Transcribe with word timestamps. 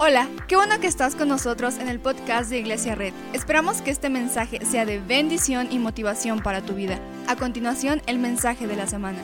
Hola, 0.00 0.28
qué 0.46 0.54
bueno 0.54 0.78
que 0.78 0.86
estás 0.86 1.16
con 1.16 1.26
nosotros 1.26 1.76
en 1.78 1.88
el 1.88 1.98
podcast 1.98 2.50
de 2.50 2.60
Iglesia 2.60 2.94
Red. 2.94 3.12
Esperamos 3.32 3.82
que 3.82 3.90
este 3.90 4.08
mensaje 4.08 4.64
sea 4.64 4.86
de 4.86 5.00
bendición 5.00 5.66
y 5.72 5.80
motivación 5.80 6.40
para 6.40 6.62
tu 6.62 6.74
vida. 6.74 7.00
A 7.26 7.34
continuación, 7.34 8.00
el 8.06 8.20
mensaje 8.20 8.68
de 8.68 8.76
la 8.76 8.86
semana. 8.86 9.18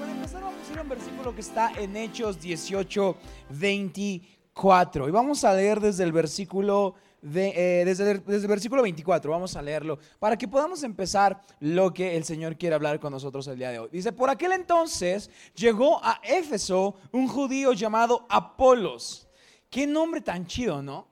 Para 0.00 0.10
empezar 0.10 0.42
vamos 0.42 0.68
a 0.68 0.72
ir 0.72 0.80
un 0.80 0.88
versículo 0.88 1.32
que 1.32 1.40
está 1.42 1.70
en 1.76 1.96
Hechos 1.96 2.40
18, 2.40 3.16
24. 3.50 5.08
Y 5.08 5.10
vamos 5.12 5.44
a 5.44 5.54
leer 5.54 5.78
desde 5.78 6.02
el 6.02 6.10
versículo 6.10 6.96
de, 7.24 7.80
eh, 7.80 7.84
desde, 7.86 8.10
el, 8.10 8.20
versículo 8.46 8.82
24, 8.82 9.30
vamos 9.30 9.56
a 9.56 9.62
leerlo, 9.62 9.98
para 10.18 10.36
que 10.36 10.46
podamos 10.46 10.82
empezar 10.82 11.40
lo 11.58 11.92
que 11.94 12.16
el 12.16 12.24
Señor 12.24 12.56
quiere 12.58 12.74
hablar 12.74 13.00
con 13.00 13.12
nosotros 13.12 13.46
el 13.48 13.58
día 13.58 13.70
de 13.70 13.78
hoy. 13.78 13.88
Dice, 13.90 14.12
por 14.12 14.28
aquel 14.28 14.52
entonces 14.52 15.30
llegó 15.54 16.04
a 16.04 16.20
Éfeso 16.22 16.96
un 17.12 17.26
judío 17.26 17.72
llamado 17.72 18.26
Apolos. 18.28 19.26
Qué 19.70 19.86
nombre 19.86 20.20
tan 20.20 20.46
chido, 20.46 20.82
¿no? 20.82 20.98
O 20.98 21.08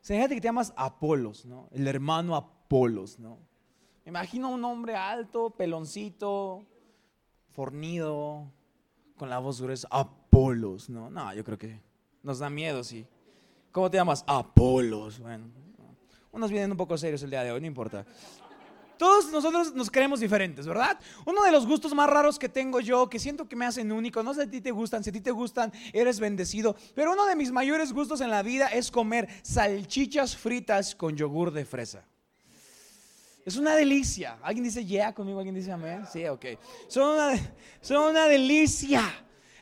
sea, 0.00 0.26
que 0.26 0.36
te 0.36 0.40
llamas 0.40 0.72
Apolos, 0.74 1.44
¿no? 1.44 1.68
El 1.72 1.86
hermano 1.86 2.34
Apolos, 2.34 3.18
¿no? 3.18 3.38
Me 4.06 4.10
imagino 4.10 4.48
un 4.48 4.64
hombre 4.64 4.96
alto, 4.96 5.50
peloncito, 5.50 6.64
fornido, 7.50 8.50
con 9.18 9.28
la 9.28 9.38
voz 9.40 9.60
gruesa, 9.60 9.88
Apolos, 9.90 10.88
¿no? 10.88 11.10
No, 11.10 11.34
yo 11.34 11.44
creo 11.44 11.58
que 11.58 11.82
nos 12.22 12.38
da 12.38 12.48
miedo, 12.48 12.82
sí. 12.82 13.06
¿Cómo 13.72 13.90
te 13.90 13.96
llamas? 13.96 14.24
Apolos. 14.26 15.18
Bueno, 15.18 15.46
unos 16.32 16.50
vienen 16.50 16.70
un 16.70 16.76
poco 16.76 16.96
serios 16.96 17.22
el 17.22 17.30
día 17.30 17.42
de 17.42 17.52
hoy, 17.52 17.60
no 17.60 17.66
importa. 17.66 18.04
Todos 18.98 19.30
nosotros 19.30 19.72
nos 19.74 19.90
creemos 19.90 20.18
diferentes, 20.18 20.66
¿verdad? 20.66 20.98
Uno 21.24 21.44
de 21.44 21.52
los 21.52 21.66
gustos 21.66 21.94
más 21.94 22.10
raros 22.10 22.36
que 22.36 22.48
tengo 22.48 22.80
yo, 22.80 23.08
que 23.08 23.20
siento 23.20 23.48
que 23.48 23.54
me 23.54 23.64
hacen 23.64 23.92
único, 23.92 24.24
no 24.24 24.34
sé 24.34 24.42
si 24.42 24.48
a 24.48 24.50
ti 24.50 24.60
te 24.60 24.72
gustan, 24.72 25.04
si 25.04 25.10
a 25.10 25.12
ti 25.12 25.20
te 25.20 25.30
gustan, 25.30 25.72
eres 25.92 26.18
bendecido, 26.18 26.74
pero 26.96 27.12
uno 27.12 27.24
de 27.26 27.36
mis 27.36 27.52
mayores 27.52 27.92
gustos 27.92 28.20
en 28.20 28.30
la 28.30 28.42
vida 28.42 28.66
es 28.66 28.90
comer 28.90 29.28
salchichas 29.42 30.36
fritas 30.36 30.96
con 30.96 31.16
yogur 31.16 31.52
de 31.52 31.64
fresa. 31.64 32.04
Es 33.46 33.56
una 33.56 33.74
delicia. 33.76 34.36
¿Alguien 34.42 34.64
dice 34.64 34.84
yeah 34.84 35.14
conmigo? 35.14 35.38
¿Alguien 35.38 35.54
dice 35.54 35.72
amén? 35.72 36.04
Sí, 36.12 36.26
ok. 36.26 36.44
Son 36.88 37.14
una, 37.14 37.54
son 37.80 38.10
una 38.10 38.26
delicia. 38.26 39.02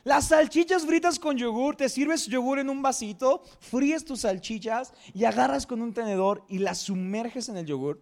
Las 0.07 0.29
salchichas 0.29 0.85
fritas 0.85 1.19
con 1.19 1.35
yogur, 1.37 1.75
te 1.75 1.89
sirves 1.89 2.27
yogur 2.27 2.59
en 2.59 2.69
un 2.69 2.81
vasito, 2.81 3.43
fríes 3.59 4.05
tus 4.05 4.21
salchichas 4.21 4.93
y 5.13 5.25
agarras 5.25 5.67
con 5.67 5.81
un 5.81 5.93
tenedor 5.93 6.45
y 6.47 6.59
las 6.59 6.77
sumerges 6.77 7.49
en 7.49 7.57
el 7.57 7.65
yogur. 7.65 8.01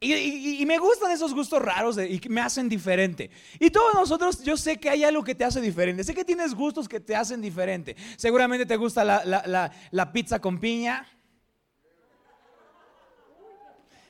Y, 0.00 0.64
me 0.64 0.78
gustan 0.78 1.10
esos 1.10 1.34
gustos 1.34 1.60
raros 1.60 1.98
y 1.98 2.18
que 2.18 2.30
me 2.30 2.40
hacen 2.40 2.66
diferente. 2.66 3.30
Y 3.60 3.68
todos 3.68 3.92
nosotros, 3.92 4.42
yo 4.42 4.56
sé 4.56 4.80
que 4.80 4.88
hay 4.88 5.04
algo 5.04 5.22
que 5.22 5.34
te 5.34 5.44
hace 5.44 5.60
diferente. 5.60 6.02
Sé 6.02 6.14
que 6.14 6.24
tienes 6.24 6.54
gustos 6.54 6.88
que 6.88 6.98
te 6.98 7.14
hacen 7.14 7.42
diferente. 7.42 7.94
Seguramente 8.16 8.64
te 8.64 8.76
gusta 8.76 9.04
la, 9.04 9.70
la 9.90 10.12
pizza 10.14 10.40
con 10.40 10.58
piña. 10.58 11.06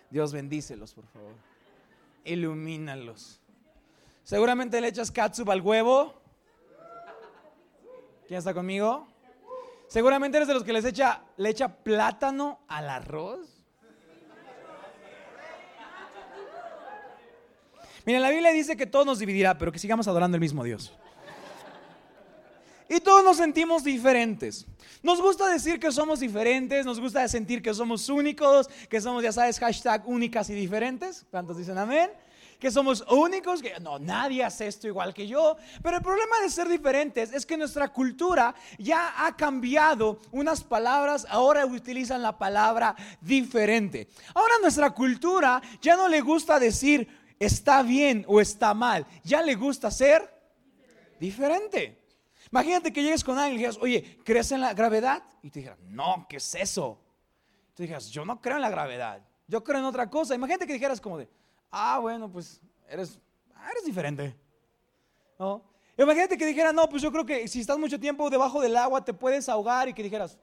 Dios 0.08 0.32
bendícelos, 0.32 0.94
por 0.94 1.08
favor. 1.08 1.34
Ilumínalos. 2.24 3.40
Seguramente 4.22 4.80
le 4.80 4.86
echas 4.86 5.10
katsup 5.10 5.50
al 5.50 5.62
huevo. 5.62 6.17
¿Quién 8.28 8.38
está 8.38 8.52
conmigo? 8.52 9.08
Seguramente 9.88 10.36
eres 10.36 10.48
de 10.48 10.52
los 10.52 10.62
que 10.62 10.74
les 10.74 10.84
echa, 10.84 11.22
le 11.38 11.54
plátano 11.82 12.60
al 12.68 12.90
arroz. 12.90 13.48
Mira, 18.04 18.20
la 18.20 18.28
Biblia 18.28 18.52
dice 18.52 18.76
que 18.76 18.86
todo 18.86 19.06
nos 19.06 19.18
dividirá, 19.18 19.56
pero 19.56 19.72
que 19.72 19.78
sigamos 19.78 20.06
adorando 20.08 20.36
el 20.36 20.42
mismo 20.42 20.62
Dios. 20.62 20.92
Y 22.86 23.00
todos 23.00 23.24
nos 23.24 23.38
sentimos 23.38 23.82
diferentes. 23.82 24.66
Nos 25.02 25.22
gusta 25.22 25.48
decir 25.48 25.80
que 25.80 25.90
somos 25.90 26.20
diferentes, 26.20 26.84
nos 26.84 27.00
gusta 27.00 27.26
sentir 27.28 27.62
que 27.62 27.72
somos 27.72 28.10
únicos, 28.10 28.68
que 28.90 29.00
somos, 29.00 29.22
ya 29.22 29.32
sabes, 29.32 29.58
hashtag 29.58 30.06
únicas 30.06 30.50
y 30.50 30.54
diferentes. 30.54 31.24
¿Cuántos 31.30 31.56
dicen 31.56 31.78
amén? 31.78 32.10
Que 32.58 32.70
somos 32.70 33.04
únicos, 33.08 33.62
que 33.62 33.78
no, 33.80 33.98
nadie 33.98 34.42
hace 34.42 34.66
esto 34.66 34.86
igual 34.86 35.14
que 35.14 35.26
yo. 35.26 35.56
Pero 35.82 35.98
el 35.98 36.02
problema 36.02 36.40
de 36.40 36.50
ser 36.50 36.68
diferentes 36.68 37.32
es 37.32 37.46
que 37.46 37.56
nuestra 37.56 37.88
cultura 37.88 38.54
ya 38.78 39.26
ha 39.26 39.36
cambiado 39.36 40.20
unas 40.32 40.62
palabras, 40.62 41.26
ahora 41.30 41.64
utilizan 41.64 42.22
la 42.22 42.36
palabra 42.36 42.96
diferente. 43.20 44.08
Ahora 44.34 44.54
nuestra 44.60 44.90
cultura 44.90 45.62
ya 45.80 45.96
no 45.96 46.08
le 46.08 46.20
gusta 46.20 46.58
decir 46.58 47.08
está 47.38 47.82
bien 47.82 48.24
o 48.26 48.40
está 48.40 48.74
mal, 48.74 49.06
ya 49.22 49.42
le 49.42 49.54
gusta 49.54 49.90
ser 49.90 50.28
diferente. 51.20 51.98
Imagínate 52.50 52.92
que 52.92 53.02
llegues 53.02 53.22
con 53.22 53.38
alguien 53.38 53.56
y 53.56 53.58
digas, 53.58 53.78
oye, 53.80 54.18
¿crees 54.24 54.50
en 54.52 54.60
la 54.60 54.72
gravedad? 54.72 55.22
Y 55.42 55.50
te 55.50 55.60
dijeras, 55.60 55.78
no, 55.82 56.26
¿qué 56.28 56.38
es 56.38 56.54
eso? 56.54 56.98
Tú 57.74 57.82
dijeras, 57.82 58.08
yo 58.10 58.24
no 58.24 58.40
creo 58.40 58.56
en 58.56 58.62
la 58.62 58.70
gravedad, 58.70 59.22
yo 59.46 59.62
creo 59.62 59.78
en 59.78 59.84
otra 59.84 60.08
cosa. 60.08 60.34
Imagínate 60.34 60.66
que 60.66 60.72
dijeras 60.72 61.00
como 61.00 61.18
de, 61.18 61.28
ah, 61.70 61.98
bueno, 62.00 62.30
pues 62.30 62.60
eres, 62.88 63.18
ah, 63.54 63.70
eres 63.70 63.84
diferente. 63.84 64.34
¿No? 65.38 65.62
Imagínate 65.96 66.38
que 66.38 66.46
dijera, 66.46 66.72
no, 66.72 66.88
pues 66.88 67.02
yo 67.02 67.10
creo 67.10 67.26
que 67.26 67.48
si 67.48 67.60
estás 67.60 67.78
mucho 67.78 67.98
tiempo 67.98 68.30
debajo 68.30 68.60
del 68.60 68.76
agua 68.76 69.04
te 69.04 69.12
puedes 69.12 69.48
ahogar 69.48 69.88
y 69.88 69.94
que 69.94 70.02
dijeras, 70.02 70.38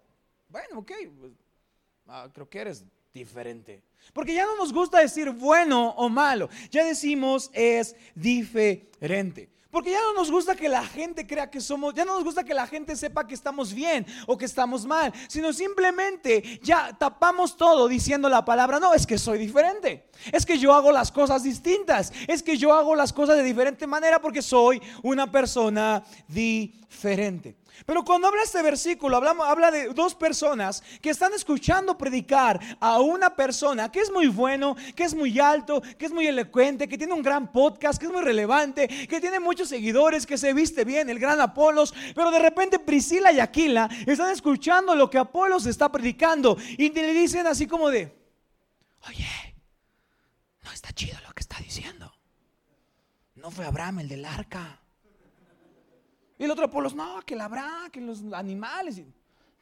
bueno, 0.49 0.79
ok, 0.79 0.91
pues, 1.19 1.31
ah, 2.07 2.27
creo 2.33 2.49
que 2.49 2.59
eres 2.59 2.83
diferente. 3.13 3.81
Porque 4.13 4.33
ya 4.33 4.45
no 4.45 4.57
nos 4.57 4.73
gusta 4.73 4.99
decir 4.99 5.29
bueno 5.31 5.91
o 5.91 6.09
malo, 6.09 6.49
ya 6.69 6.83
decimos 6.85 7.49
es 7.53 7.95
diferente. 8.13 9.49
Porque 9.75 9.91
ya 9.91 9.99
no 9.99 10.13
nos 10.13 10.31
gusta 10.31 10.55
que 10.55 10.69
la 10.69 10.85
gente 10.85 11.27
crea 11.27 11.51
que 11.51 11.59
somos, 11.59 11.93
ya 11.93 12.05
no 12.05 12.13
nos 12.13 12.23
gusta 12.23 12.45
que 12.45 12.53
la 12.53 12.65
gente 12.65 12.95
sepa 12.95 13.27
que 13.27 13.33
estamos 13.33 13.73
bien 13.73 14.05
o 14.25 14.37
que 14.37 14.45
estamos 14.45 14.85
mal, 14.85 15.11
sino 15.27 15.51
simplemente 15.51 16.61
ya 16.63 16.95
tapamos 16.97 17.57
todo 17.57 17.89
diciendo 17.89 18.29
la 18.29 18.45
palabra, 18.45 18.79
no, 18.79 18.93
es 18.93 19.05
que 19.05 19.17
soy 19.17 19.37
diferente, 19.37 20.07
es 20.31 20.45
que 20.45 20.57
yo 20.57 20.73
hago 20.73 20.93
las 20.93 21.11
cosas 21.11 21.43
distintas, 21.43 22.13
es 22.25 22.41
que 22.41 22.55
yo 22.55 22.73
hago 22.73 22.95
las 22.95 23.11
cosas 23.11 23.35
de 23.35 23.43
diferente 23.43 23.85
manera 23.85 24.21
porque 24.21 24.41
soy 24.41 24.81
una 25.03 25.29
persona 25.29 26.01
diferente. 26.29 27.57
Pero 27.85 28.03
cuando 28.03 28.27
habla 28.27 28.43
este 28.43 28.61
versículo, 28.61 29.17
habla 29.17 29.71
de 29.71 29.93
dos 29.93 30.15
personas 30.15 30.83
que 31.01 31.09
están 31.09 31.33
escuchando 31.33 31.97
predicar 31.97 32.59
a 32.79 32.99
una 32.99 33.35
persona 33.35 33.91
que 33.91 33.99
es 33.99 34.11
muy 34.11 34.27
bueno, 34.27 34.75
que 34.95 35.03
es 35.03 35.13
muy 35.13 35.39
alto, 35.39 35.81
que 35.97 36.05
es 36.05 36.11
muy 36.11 36.27
elocuente, 36.27 36.87
que 36.87 36.97
tiene 36.97 37.13
un 37.13 37.21
gran 37.21 37.51
podcast, 37.51 37.99
que 37.99 38.07
es 38.07 38.11
muy 38.11 38.21
relevante, 38.21 38.87
que 38.87 39.21
tiene 39.21 39.39
muchos 39.39 39.69
seguidores, 39.69 40.25
que 40.25 40.37
se 40.37 40.53
viste 40.53 40.85
bien, 40.85 41.09
el 41.09 41.19
gran 41.19 41.39
Apolos. 41.39 41.93
Pero 42.15 42.31
de 42.31 42.39
repente 42.39 42.79
Priscila 42.79 43.31
y 43.31 43.39
Aquila 43.39 43.89
están 44.05 44.31
escuchando 44.31 44.95
lo 44.95 45.09
que 45.09 45.17
Apolos 45.17 45.65
está 45.65 45.91
predicando 45.91 46.57
y 46.77 46.89
le 46.89 47.13
dicen 47.13 47.47
así 47.47 47.67
como 47.67 47.89
de, 47.89 48.13
oye, 49.07 49.27
no 50.63 50.71
está 50.71 50.91
chido 50.93 51.17
lo 51.27 51.33
que 51.33 51.41
está 51.41 51.57
diciendo. 51.59 52.11
No 53.35 53.51
fue 53.51 53.65
Abraham 53.65 53.99
el 53.99 54.09
del 54.09 54.25
arca. 54.25 54.81
Y 56.37 56.43
el 56.43 56.51
otro 56.51 56.65
Apolos, 56.65 56.93
no, 56.93 57.21
que 57.25 57.35
la 57.35 57.45
habrá, 57.45 57.89
que 57.91 58.01
los 58.01 58.21
animales. 58.33 59.01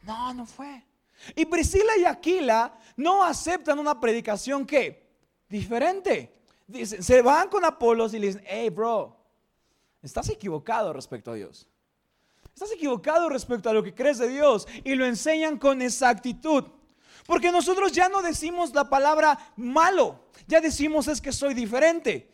No, 0.02 0.34
no 0.34 0.46
fue. 0.46 0.84
Y 1.36 1.46
Priscila 1.46 1.98
y 1.98 2.06
Aquila 2.06 2.78
no 2.98 3.24
aceptan 3.24 3.80
una 3.80 4.00
predicación 4.00 4.66
que 4.66 5.04
diferente. 5.48 6.34
Dicen, 6.68 7.04
se 7.04 7.22
van 7.22 7.50
con 7.50 7.64
Apolos 7.64 8.14
y 8.14 8.20
le 8.20 8.28
dicen, 8.28 8.44
hey, 8.46 8.70
bro, 8.70 9.16
estás 10.02 10.30
equivocado 10.30 10.92
respecto 10.94 11.32
a 11.32 11.36
Dios. 11.36 11.68
Estás 12.54 12.72
equivocado 12.72 13.30
respecto 13.30 13.70
a 13.70 13.74
lo 13.74 13.84
que 13.84 13.94
crees 13.94 14.18
de 14.18 14.28
Dios. 14.30 14.68
Y 14.84 14.96
lo 14.96 15.06
enseñan 15.06 15.58
con 15.58 15.82
exactitud. 15.82 16.66
Porque 17.26 17.52
nosotros 17.52 17.92
ya 17.92 18.10
no 18.10 18.22
decimos 18.22 18.74
la 18.74 18.90
palabra 18.90 19.38
malo, 19.56 20.20
ya 20.48 20.60
decimos 20.60 21.08
es 21.08 21.22
que 21.22 21.32
soy 21.32 21.54
diferente. 21.54 22.30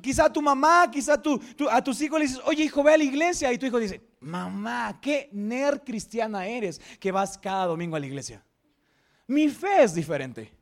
Quizá 0.00 0.32
tu 0.32 0.42
mamá, 0.42 0.90
quizá 0.90 1.20
tu, 1.20 1.40
a 1.70 1.82
tus 1.82 2.00
hijos 2.00 2.18
le 2.18 2.26
dices, 2.26 2.42
oye 2.44 2.64
hijo, 2.64 2.82
ve 2.82 2.94
a 2.94 2.98
la 2.98 3.04
iglesia. 3.04 3.52
Y 3.52 3.58
tu 3.58 3.66
hijo 3.66 3.78
dice, 3.78 4.00
mamá, 4.20 4.98
qué 5.00 5.28
nerd 5.32 5.82
cristiana 5.84 6.46
eres 6.46 6.80
que 6.98 7.12
vas 7.12 7.38
cada 7.38 7.66
domingo 7.66 7.94
a 7.94 8.00
la 8.00 8.06
iglesia. 8.06 8.44
Mi 9.28 9.48
fe 9.48 9.84
es 9.84 9.94
diferente. 9.94 10.52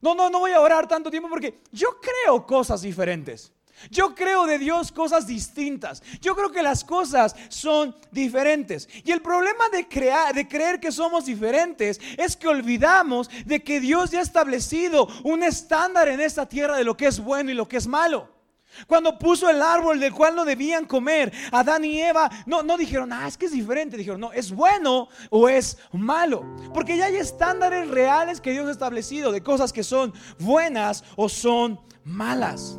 No, 0.00 0.14
no, 0.14 0.28
no 0.28 0.40
voy 0.40 0.52
a 0.52 0.60
orar 0.60 0.86
tanto 0.88 1.10
tiempo 1.10 1.28
porque 1.28 1.60
yo 1.70 2.00
creo 2.00 2.44
cosas 2.46 2.82
diferentes. 2.82 3.52
Yo 3.90 4.14
creo 4.14 4.46
de 4.46 4.58
Dios 4.58 4.92
cosas 4.92 5.26
distintas. 5.26 6.02
Yo 6.20 6.34
creo 6.34 6.50
que 6.50 6.62
las 6.62 6.84
cosas 6.84 7.36
son 7.48 7.94
diferentes. 8.10 8.88
Y 9.04 9.12
el 9.12 9.22
problema 9.22 9.68
de, 9.70 9.86
crear, 9.86 10.34
de 10.34 10.48
creer 10.48 10.80
que 10.80 10.92
somos 10.92 11.26
diferentes 11.26 12.00
es 12.16 12.36
que 12.36 12.48
olvidamos 12.48 13.30
de 13.44 13.62
que 13.62 13.80
Dios 13.80 14.10
ya 14.10 14.20
ha 14.20 14.22
establecido 14.22 15.08
un 15.24 15.42
estándar 15.42 16.08
en 16.08 16.20
esta 16.20 16.48
tierra 16.48 16.76
de 16.76 16.84
lo 16.84 16.96
que 16.96 17.06
es 17.06 17.20
bueno 17.20 17.50
y 17.50 17.54
lo 17.54 17.68
que 17.68 17.76
es 17.76 17.86
malo. 17.86 18.36
Cuando 18.86 19.18
puso 19.18 19.48
el 19.48 19.62
árbol 19.62 19.98
del 20.00 20.12
cual 20.12 20.34
no 20.36 20.44
debían 20.44 20.84
comer, 20.84 21.32
Adán 21.50 21.84
y 21.84 22.00
Eva 22.00 22.30
no, 22.44 22.62
no 22.62 22.76
dijeron, 22.76 23.12
ah, 23.12 23.26
es 23.26 23.38
que 23.38 23.46
es 23.46 23.52
diferente. 23.52 23.96
Dijeron, 23.96 24.20
no, 24.20 24.32
es 24.32 24.52
bueno 24.52 25.08
o 25.30 25.48
es 25.48 25.78
malo. 25.92 26.44
Porque 26.74 26.96
ya 26.96 27.06
hay 27.06 27.16
estándares 27.16 27.88
reales 27.88 28.40
que 28.40 28.52
Dios 28.52 28.68
ha 28.68 28.72
establecido 28.72 29.32
de 29.32 29.42
cosas 29.42 29.72
que 29.72 29.82
son 29.82 30.12
buenas 30.38 31.04
o 31.16 31.28
son 31.28 31.80
malas. 32.04 32.78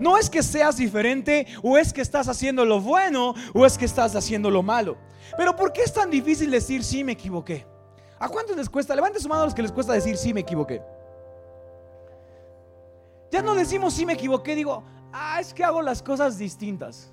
No 0.00 0.16
es 0.16 0.30
que 0.30 0.42
seas 0.42 0.78
diferente 0.78 1.46
o 1.62 1.76
es 1.76 1.92
que 1.92 2.00
estás 2.00 2.26
haciendo 2.28 2.64
lo 2.64 2.80
bueno 2.80 3.34
o 3.54 3.66
es 3.66 3.76
que 3.76 3.84
estás 3.84 4.16
haciendo 4.16 4.50
lo 4.50 4.62
malo. 4.62 4.96
Pero 5.36 5.54
¿por 5.54 5.72
qué 5.72 5.82
es 5.82 5.92
tan 5.92 6.10
difícil 6.10 6.50
decir 6.50 6.82
sí 6.82 7.04
me 7.04 7.12
equivoqué? 7.12 7.66
¿A 8.18 8.28
cuántos 8.28 8.56
les 8.56 8.68
cuesta? 8.68 8.94
Levante 8.94 9.20
su 9.20 9.28
mano 9.28 9.42
a 9.42 9.44
los 9.44 9.54
que 9.54 9.62
les 9.62 9.70
cuesta 9.70 9.92
decir 9.92 10.16
sí 10.16 10.32
me 10.32 10.40
equivoqué. 10.40 10.82
Ya 13.30 13.42
no 13.42 13.54
decimos 13.54 13.94
sí 13.94 14.04
me 14.04 14.14
equivoqué, 14.14 14.54
digo, 14.54 14.82
ah, 15.12 15.38
es 15.38 15.54
que 15.54 15.62
hago 15.62 15.82
las 15.82 16.02
cosas 16.02 16.36
distintas. 16.38 17.12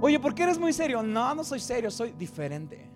Oye, 0.00 0.20
¿por 0.20 0.34
qué 0.34 0.42
eres 0.42 0.58
muy 0.58 0.72
serio? 0.72 1.02
No, 1.02 1.34
no 1.34 1.44
soy 1.44 1.60
serio, 1.60 1.90
soy 1.90 2.12
diferente. 2.12 2.88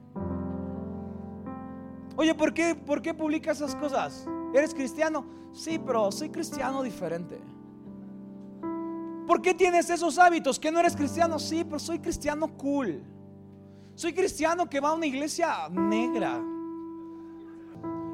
Oye, 2.16 2.34
¿por 2.34 2.52
qué, 2.52 2.75
¿por 2.75 3.00
qué 3.00 3.14
publicas 3.14 3.56
esas 3.58 3.75
cosas? 3.75 4.26
¿Eres 4.52 4.75
cristiano? 4.75 5.25
Sí, 5.52 5.78
pero 5.78 6.12
soy 6.12 6.31
cristiano 6.31 6.82
diferente. 6.82 7.40
¿Por 9.32 9.40
qué 9.40 9.55
tienes 9.55 9.88
esos 9.88 10.19
hábitos? 10.19 10.58
¿Que 10.58 10.70
no 10.70 10.79
eres 10.79 10.94
cristiano? 10.94 11.38
Sí, 11.38 11.64
pero 11.64 11.79
soy 11.79 11.99
cristiano 11.99 12.55
cool. 12.58 13.02
Soy 13.94 14.12
cristiano 14.12 14.69
que 14.69 14.79
va 14.79 14.90
a 14.90 14.93
una 14.93 15.06
iglesia 15.06 15.70
negra. 15.70 16.38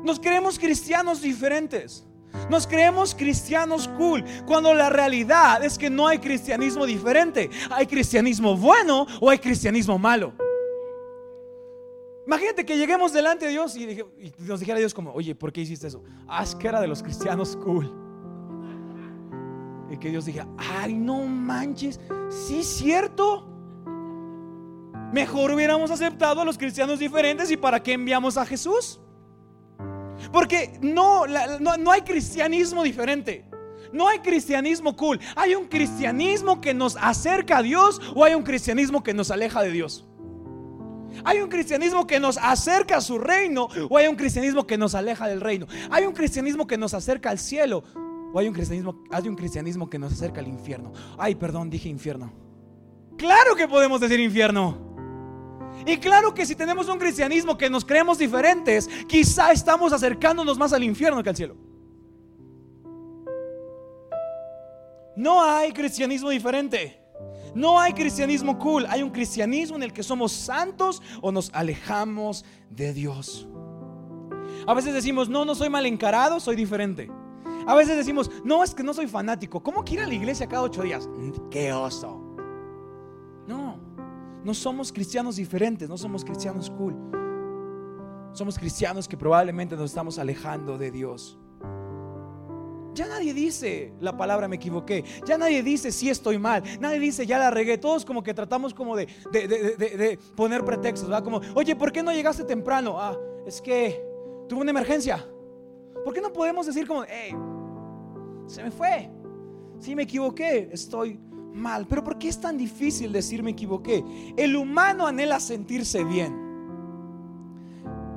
Nos 0.04 0.20
creemos 0.20 0.60
cristianos 0.60 1.20
diferentes. 1.20 2.06
Nos 2.48 2.68
creemos 2.68 3.16
cristianos 3.16 3.88
cool, 3.98 4.24
cuando 4.46 4.72
la 4.72 4.90
realidad 4.90 5.64
es 5.64 5.76
que 5.76 5.90
no 5.90 6.06
hay 6.06 6.20
cristianismo 6.20 6.86
diferente. 6.86 7.50
Hay 7.68 7.88
cristianismo 7.88 8.56
bueno 8.56 9.04
o 9.20 9.28
hay 9.28 9.40
cristianismo 9.40 9.98
malo. 9.98 10.34
Imagínate 12.28 12.64
que 12.64 12.76
lleguemos 12.76 13.12
delante 13.12 13.46
de 13.46 13.50
Dios 13.50 13.76
y, 13.76 14.04
nos 14.38 14.60
dijera 14.60 14.78
Dios 14.78 14.94
como, 14.94 15.12
oye, 15.14 15.34
¿por 15.34 15.52
qué 15.52 15.62
hiciste 15.62 15.88
eso? 15.88 16.00
Ah, 16.28 16.44
que 16.56 16.68
era 16.68 16.80
de 16.80 16.86
los 16.86 17.02
cristianos 17.02 17.56
cool. 17.56 18.07
Y 19.90 19.96
que 19.96 20.10
Dios 20.10 20.26
dijera, 20.26 20.46
ay, 20.58 20.94
no 20.94 21.24
manches, 21.24 22.00
sí, 22.28 22.62
cierto. 22.62 23.46
Mejor 25.12 25.52
hubiéramos 25.52 25.90
aceptado 25.90 26.42
a 26.42 26.44
los 26.44 26.58
cristianos 26.58 26.98
diferentes 26.98 27.50
y 27.50 27.56
para 27.56 27.82
qué 27.82 27.94
enviamos 27.94 28.36
a 28.36 28.44
Jesús. 28.44 29.00
Porque 30.32 30.78
no, 30.82 31.24
no, 31.26 31.90
hay 31.90 32.02
cristianismo 32.02 32.82
diferente. 32.82 33.46
No 33.92 34.06
hay 34.06 34.18
cristianismo 34.18 34.94
cool. 34.96 35.18
Hay 35.34 35.54
un 35.54 35.66
cristianismo 35.66 36.60
que 36.60 36.74
nos 36.74 36.96
acerca 37.00 37.58
a 37.58 37.62
Dios 37.62 38.00
o 38.14 38.24
hay 38.24 38.34
un 38.34 38.42
cristianismo 38.42 39.02
que 39.02 39.14
nos 39.14 39.30
aleja 39.30 39.62
de 39.62 39.70
Dios. 39.70 40.04
Hay 41.24 41.40
un 41.40 41.48
cristianismo 41.48 42.06
que 42.06 42.20
nos 42.20 42.36
acerca 42.36 42.98
a 42.98 43.00
su 43.00 43.18
reino 43.18 43.68
o 43.88 43.96
hay 43.96 44.08
un 44.08 44.16
cristianismo 44.16 44.66
que 44.66 44.76
nos 44.76 44.94
aleja 44.94 45.26
del 45.26 45.40
reino. 45.40 45.66
Hay 45.90 46.04
un 46.04 46.12
cristianismo 46.12 46.66
que 46.66 46.76
nos 46.76 46.92
acerca 46.92 47.30
al 47.30 47.38
cielo 47.38 47.82
o 48.32 48.38
hay 48.38 48.48
un 48.48 48.54
cristianismo, 48.54 49.02
hay 49.10 49.28
un 49.28 49.36
cristianismo 49.36 49.88
que 49.88 49.98
nos 49.98 50.12
acerca 50.12 50.40
al 50.40 50.48
infierno. 50.48 50.92
Ay, 51.16 51.34
perdón, 51.34 51.70
dije 51.70 51.88
infierno. 51.88 52.32
Claro 53.16 53.56
que 53.56 53.66
podemos 53.66 54.00
decir 54.00 54.20
infierno. 54.20 54.88
Y 55.86 55.96
claro 55.98 56.34
que 56.34 56.44
si 56.44 56.54
tenemos 56.54 56.88
un 56.88 56.98
cristianismo 56.98 57.56
que 57.56 57.70
nos 57.70 57.84
creemos 57.84 58.18
diferentes, 58.18 58.88
quizá 59.06 59.52
estamos 59.52 59.92
acercándonos 59.92 60.58
más 60.58 60.72
al 60.72 60.84
infierno 60.84 61.22
que 61.22 61.28
al 61.30 61.36
cielo. 61.36 61.56
No 65.16 65.42
hay 65.42 65.72
cristianismo 65.72 66.30
diferente. 66.30 67.00
No 67.54 67.80
hay 67.80 67.92
cristianismo 67.92 68.58
cool. 68.58 68.86
Hay 68.88 69.02
un 69.02 69.10
cristianismo 69.10 69.76
en 69.76 69.82
el 69.82 69.92
que 69.92 70.02
somos 70.02 70.32
santos 70.32 71.02
o 71.20 71.32
nos 71.32 71.50
alejamos 71.52 72.44
de 72.70 72.92
Dios. 72.92 73.48
A 74.66 74.74
veces 74.74 74.94
decimos, 74.94 75.28
no, 75.28 75.44
no 75.44 75.54
soy 75.54 75.70
mal 75.70 75.86
encarado, 75.86 76.38
soy 76.40 76.54
diferente. 76.54 77.10
A 77.68 77.74
veces 77.74 77.96
decimos, 77.96 78.30
no, 78.44 78.64
es 78.64 78.74
que 78.74 78.82
no 78.82 78.94
soy 78.94 79.06
fanático. 79.06 79.62
¿Cómo 79.62 79.84
quiero 79.84 80.02
ir 80.02 80.06
a 80.06 80.08
la 80.08 80.14
iglesia 80.14 80.48
cada 80.48 80.62
ocho 80.62 80.82
días? 80.82 81.08
¡Qué 81.50 81.72
oso! 81.72 82.24
No 84.48 84.54
somos 84.54 84.90
cristianos 84.90 85.36
diferentes, 85.36 85.90
no 85.90 85.98
somos 85.98 86.24
cristianos 86.24 86.70
cool. 86.70 86.94
Somos 88.32 88.58
cristianos 88.58 89.06
que 89.06 89.14
probablemente 89.14 89.76
nos 89.76 89.90
estamos 89.90 90.18
alejando 90.18 90.78
de 90.78 90.90
Dios. 90.90 91.38
Ya 92.94 93.06
nadie 93.06 93.34
dice 93.34 93.92
la 94.00 94.16
palabra 94.16 94.48
me 94.48 94.56
equivoqué. 94.56 95.04
Ya 95.26 95.36
nadie 95.36 95.62
dice 95.62 95.92
si 95.92 96.08
estoy 96.08 96.38
mal. 96.38 96.62
Nadie 96.80 96.98
dice 96.98 97.26
ya 97.26 97.38
la 97.38 97.50
regué. 97.50 97.76
Todos 97.76 98.06
como 98.06 98.22
que 98.22 98.32
tratamos 98.32 98.72
como 98.72 98.96
de, 98.96 99.06
de, 99.30 100.18
poner 100.34 100.64
pretextos. 100.64 101.10
¿verdad? 101.10 101.22
Como, 101.22 101.42
oye, 101.54 101.76
¿por 101.76 101.92
qué 101.92 102.02
no 102.02 102.10
llegaste 102.10 102.44
temprano? 102.44 102.98
Ah, 102.98 103.14
es 103.46 103.60
que 103.60 104.02
tuve 104.48 104.62
una 104.62 104.70
emergencia. 104.70 105.22
¿Por 106.04 106.14
qué 106.14 106.22
no 106.22 106.32
podemos 106.32 106.64
decir 106.64 106.86
como, 106.86 107.04
hey, 107.06 107.34
se 108.48 108.62
me 108.62 108.70
fue? 108.70 109.10
Si 109.78 109.94
me 109.94 110.02
equivoqué, 110.02 110.70
estoy 110.72 111.20
mal. 111.52 111.86
Pero 111.86 112.02
¿por 112.02 112.18
qué 112.18 112.28
es 112.28 112.40
tan 112.40 112.56
difícil 112.56 113.12
decir 113.12 113.42
me 113.42 113.50
equivoqué? 113.50 114.04
El 114.36 114.56
humano 114.56 115.06
anhela 115.06 115.38
sentirse 115.38 116.02
bien. 116.02 116.48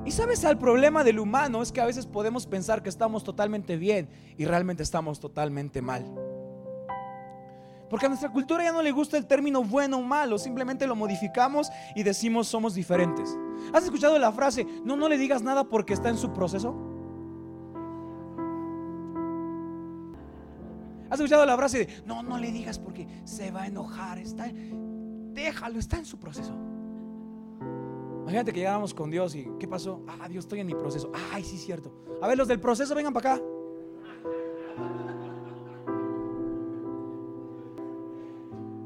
Y 0.06 0.12
sabes, 0.12 0.44
el 0.44 0.58
problema 0.58 1.04
del 1.04 1.20
humano 1.20 1.62
es 1.62 1.72
que 1.72 1.80
a 1.80 1.86
veces 1.86 2.08
podemos 2.08 2.48
pensar 2.48 2.82
que 2.82 2.90
estamos 2.90 3.24
totalmente 3.24 3.78
bien 3.78 4.10
y 4.38 4.46
realmente 4.46 4.82
estamos 4.82 5.20
totalmente 5.20 5.82
mal. 5.82 6.04
Porque 7.88 8.06
a 8.06 8.10
nuestra 8.10 8.32
cultura 8.32 8.64
ya 8.64 8.72
no 8.72 8.82
le 8.82 8.92
gusta 8.92 9.18
el 9.18 9.28
término 9.28 9.64
bueno 9.64 9.98
o 9.98 10.02
malo, 10.02 10.40
simplemente 10.40 10.88
lo 10.88 10.96
modificamos 10.96 11.70
y 11.94 12.04
decimos 12.04 12.48
somos 12.48 12.74
diferentes. 12.74 13.38
¿Has 13.74 13.84
escuchado 13.84 14.18
la 14.18 14.32
frase, 14.32 14.66
no, 14.86 14.96
no 14.96 15.10
le 15.10 15.18
digas 15.18 15.44
nada 15.44 15.66
porque 15.66 15.94
está 15.94 16.10
en 16.10 16.18
su 16.18 16.32
proceso? 16.32 16.91
¿Has 21.12 21.20
escuchado 21.20 21.46
la 21.46 21.58
frase 21.58 21.80
de, 21.80 22.04
no, 22.06 22.24
no 22.24 22.38
le 22.38 22.54
digas 22.54 22.80
porque 22.80 23.06
se 23.26 23.52
va 23.52 23.64
a 23.64 23.68
enojar? 23.68 24.18
Está, 24.18 24.50
déjalo, 24.50 25.78
está 25.78 25.98
en 25.98 26.06
su 26.06 26.18
proceso. 26.18 26.56
Imagínate 28.22 28.54
que 28.54 28.60
llegáramos 28.60 28.94
con 28.94 29.12
Dios 29.12 29.36
y 29.36 29.46
¿qué 29.60 29.68
pasó? 29.68 30.06
Ah, 30.08 30.30
Dios, 30.30 30.46
estoy 30.46 30.62
en 30.62 30.68
mi 30.68 30.74
proceso. 30.74 31.12
Ay, 31.34 31.44
sí, 31.44 31.58
cierto. 31.58 31.94
A 32.22 32.30
ver, 32.30 32.38
los 32.38 32.48
del 32.48 32.62
proceso, 32.62 32.96
vengan 32.96 33.12
para 33.12 33.34
acá. 33.34 33.44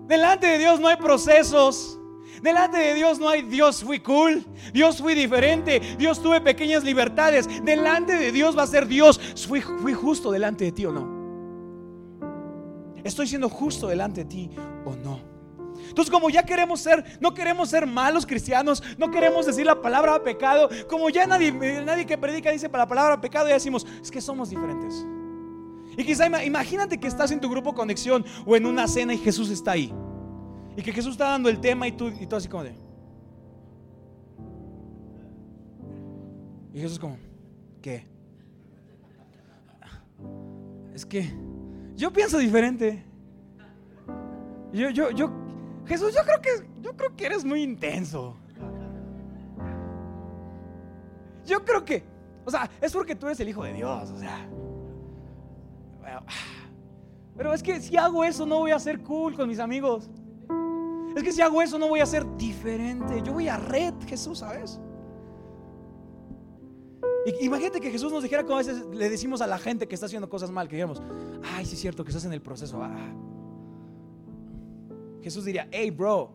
Delante 0.07 0.48
de 0.48 0.57
Dios 0.57 0.80
no 0.80 0.88
hay 0.88 0.98
procesos. 0.98 2.00
Delante 2.42 2.80
de 2.80 2.95
Dios 2.95 3.19
no 3.19 3.30
hay 3.30 3.44
Dios 3.44 3.83
fui 3.83 4.00
cool, 4.00 4.44
Dios 4.74 4.98
fui 4.98 5.16
diferente, 5.16 5.80
Dios 5.98 6.21
tuve 6.21 6.42
pequeñas 6.42 6.83
libertades. 6.83 7.48
Delante 7.63 8.16
de 8.16 8.31
Dios 8.31 8.57
va 8.57 8.63
a 8.63 8.68
ser 8.68 8.88
Dios, 8.88 9.19
fui, 9.48 9.62
fui 9.62 9.94
justo 9.94 10.31
delante 10.31 10.66
de 10.66 10.71
ti 10.71 10.86
o 10.88 10.92
no. 10.92 11.14
¿Estoy 13.06 13.28
siendo 13.28 13.50
justo 13.50 13.88
delante 13.88 14.24
de 14.24 14.25
ti 14.25 14.50
o 14.84 14.96
no? 14.96 15.19
Entonces, 15.88 16.12
como 16.12 16.31
ya 16.31 16.42
queremos 16.44 16.80
ser, 16.80 17.19
no 17.22 17.36
queremos 17.36 17.69
ser 17.69 17.86
malos 17.86 18.25
cristianos, 18.25 18.81
no 18.98 19.12
queremos 19.12 19.45
decir 19.45 19.64
la 19.64 19.80
palabra 19.80 20.24
pecado, 20.24 20.68
como 20.90 21.12
ya 21.12 21.28
nadie, 21.28 21.52
nadie 21.83 22.07
que 22.07 22.18
predica 22.18 22.50
dice 22.50 22.68
la 22.68 22.88
palabra 22.88 23.21
pecado, 23.21 23.47
ya 23.47 23.54
decimos, 23.54 23.85
es 24.02 24.09
que 24.09 24.19
somos 24.19 24.50
diferentes. 24.50 25.06
Y 25.95 26.04
quizá 26.04 26.26
imagínate 26.44 27.00
que 27.00 27.07
estás 27.07 27.30
en 27.30 27.40
tu 27.40 27.47
grupo 27.47 27.76
conexión 27.76 28.26
o 28.44 28.56
en 28.56 28.66
una 28.66 28.88
cena 28.88 29.14
y 29.14 29.19
Jesús 29.19 29.52
está 29.52 29.74
ahí. 29.74 29.94
Y 30.76 30.81
que 30.81 30.92
Jesús 30.92 31.12
está 31.12 31.26
dando 31.30 31.47
el 31.47 31.62
tema 31.62 31.88
y 31.88 31.92
tú, 31.92 32.07
y 32.07 32.26
tú 32.26 32.35
así 32.35 32.50
como 32.50 32.64
de... 32.64 32.76
Y 36.74 36.81
Jesús 36.81 36.97
como, 36.97 37.18
¿qué? 37.83 38.07
Es 40.95 41.06
que 41.06 41.44
yo 41.95 42.11
pienso 42.11 42.37
diferente. 42.37 43.04
Yo, 44.71 44.90
yo, 44.90 45.11
yo, 45.11 45.31
Jesús, 45.85 46.14
yo 46.14 46.21
creo 46.23 46.42
que, 46.42 46.68
yo 46.81 46.95
creo 46.95 47.16
que 47.16 47.25
eres 47.25 47.45
muy 47.45 47.61
intenso. 47.61 48.35
Yo 51.45 51.64
creo 51.64 51.85
que, 51.85 52.04
o 52.44 52.52
sea, 52.52 52.69
es 52.81 52.92
porque 52.92 53.16
tú 53.16 53.28
eres 53.28 53.40
el 53.40 53.49
hijo 53.49 53.64
de 53.64 53.73
Dios, 53.73 54.09
o 54.11 54.19
sea. 54.19 54.49
Pero 57.37 57.54
es 57.54 57.61
que 57.61 57.80
si 57.81 57.97
hago 57.97 58.23
eso 58.23 58.45
no 58.45 58.59
voy 58.59 58.71
a 58.71 58.80
ser 58.80 59.02
cool 59.02 59.35
con 59.35 59.47
mis 59.47 59.59
amigos. 59.59 60.09
Es 61.16 61.23
que 61.23 61.31
si 61.31 61.42
hago 61.42 61.61
eso 61.61 61.80
no 61.80 61.87
voy 61.87 62.02
a 62.02 62.06
ser 62.06 62.25
diferente. 62.35 63.21
Yo 63.23 63.33
voy 63.33 63.47
a 63.47 63.57
red, 63.57 63.94
Jesús, 64.06 64.40
¿sabes? 64.40 64.80
Imagínate 67.41 67.81
que 67.81 67.89
Jesús 67.89 68.11
nos 68.11 68.21
dijera 68.21 68.44
como 68.44 68.55
a 68.55 68.57
veces 68.59 68.85
le 68.94 69.09
decimos 69.09 69.41
a 69.41 69.47
la 69.47 69.57
gente 69.57 69.87
que 69.87 69.95
está 69.95 70.05
haciendo 70.05 70.29
cosas 70.29 70.51
mal, 70.51 70.67
que 70.67 70.75
digamos, 70.75 71.01
ay, 71.44 71.65
sí 71.65 71.73
es 71.73 71.81
cierto 71.81 72.03
que 72.03 72.11
estás 72.11 72.25
en 72.25 72.33
el 72.33 72.41
proceso. 72.41 72.81
Ah. 72.83 73.13
Jesús 75.23 75.44
diría, 75.44 75.67
hey, 75.71 75.89
bro, 75.89 76.31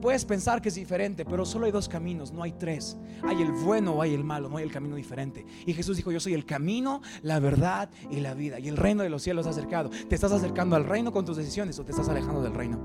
puedes 0.00 0.24
pensar 0.24 0.62
que 0.62 0.70
es 0.70 0.74
diferente, 0.74 1.26
pero 1.26 1.44
solo 1.44 1.66
hay 1.66 1.72
dos 1.72 1.90
caminos, 1.90 2.32
no 2.32 2.42
hay 2.42 2.52
tres. 2.52 2.96
Hay 3.22 3.42
el 3.42 3.52
bueno 3.52 3.92
o 3.92 4.02
hay 4.02 4.14
el 4.14 4.24
malo, 4.24 4.48
no 4.48 4.56
hay 4.56 4.64
el 4.64 4.72
camino 4.72 4.96
diferente. 4.96 5.44
Y 5.66 5.74
Jesús 5.74 5.98
dijo, 5.98 6.10
yo 6.10 6.20
soy 6.20 6.32
el 6.32 6.46
camino, 6.46 7.02
la 7.22 7.38
verdad 7.38 7.90
y 8.10 8.20
la 8.20 8.32
vida. 8.32 8.58
Y 8.58 8.68
el 8.68 8.78
reino 8.78 9.02
de 9.02 9.10
los 9.10 9.22
cielos 9.22 9.46
ha 9.46 9.50
acercado. 9.50 9.90
¿Te 9.90 10.14
estás 10.14 10.32
acercando 10.32 10.74
al 10.74 10.84
reino 10.84 11.12
con 11.12 11.26
tus 11.26 11.36
decisiones 11.36 11.78
o 11.78 11.84
te 11.84 11.90
estás 11.90 12.08
alejando 12.08 12.40
del 12.40 12.54
reino? 12.54 12.78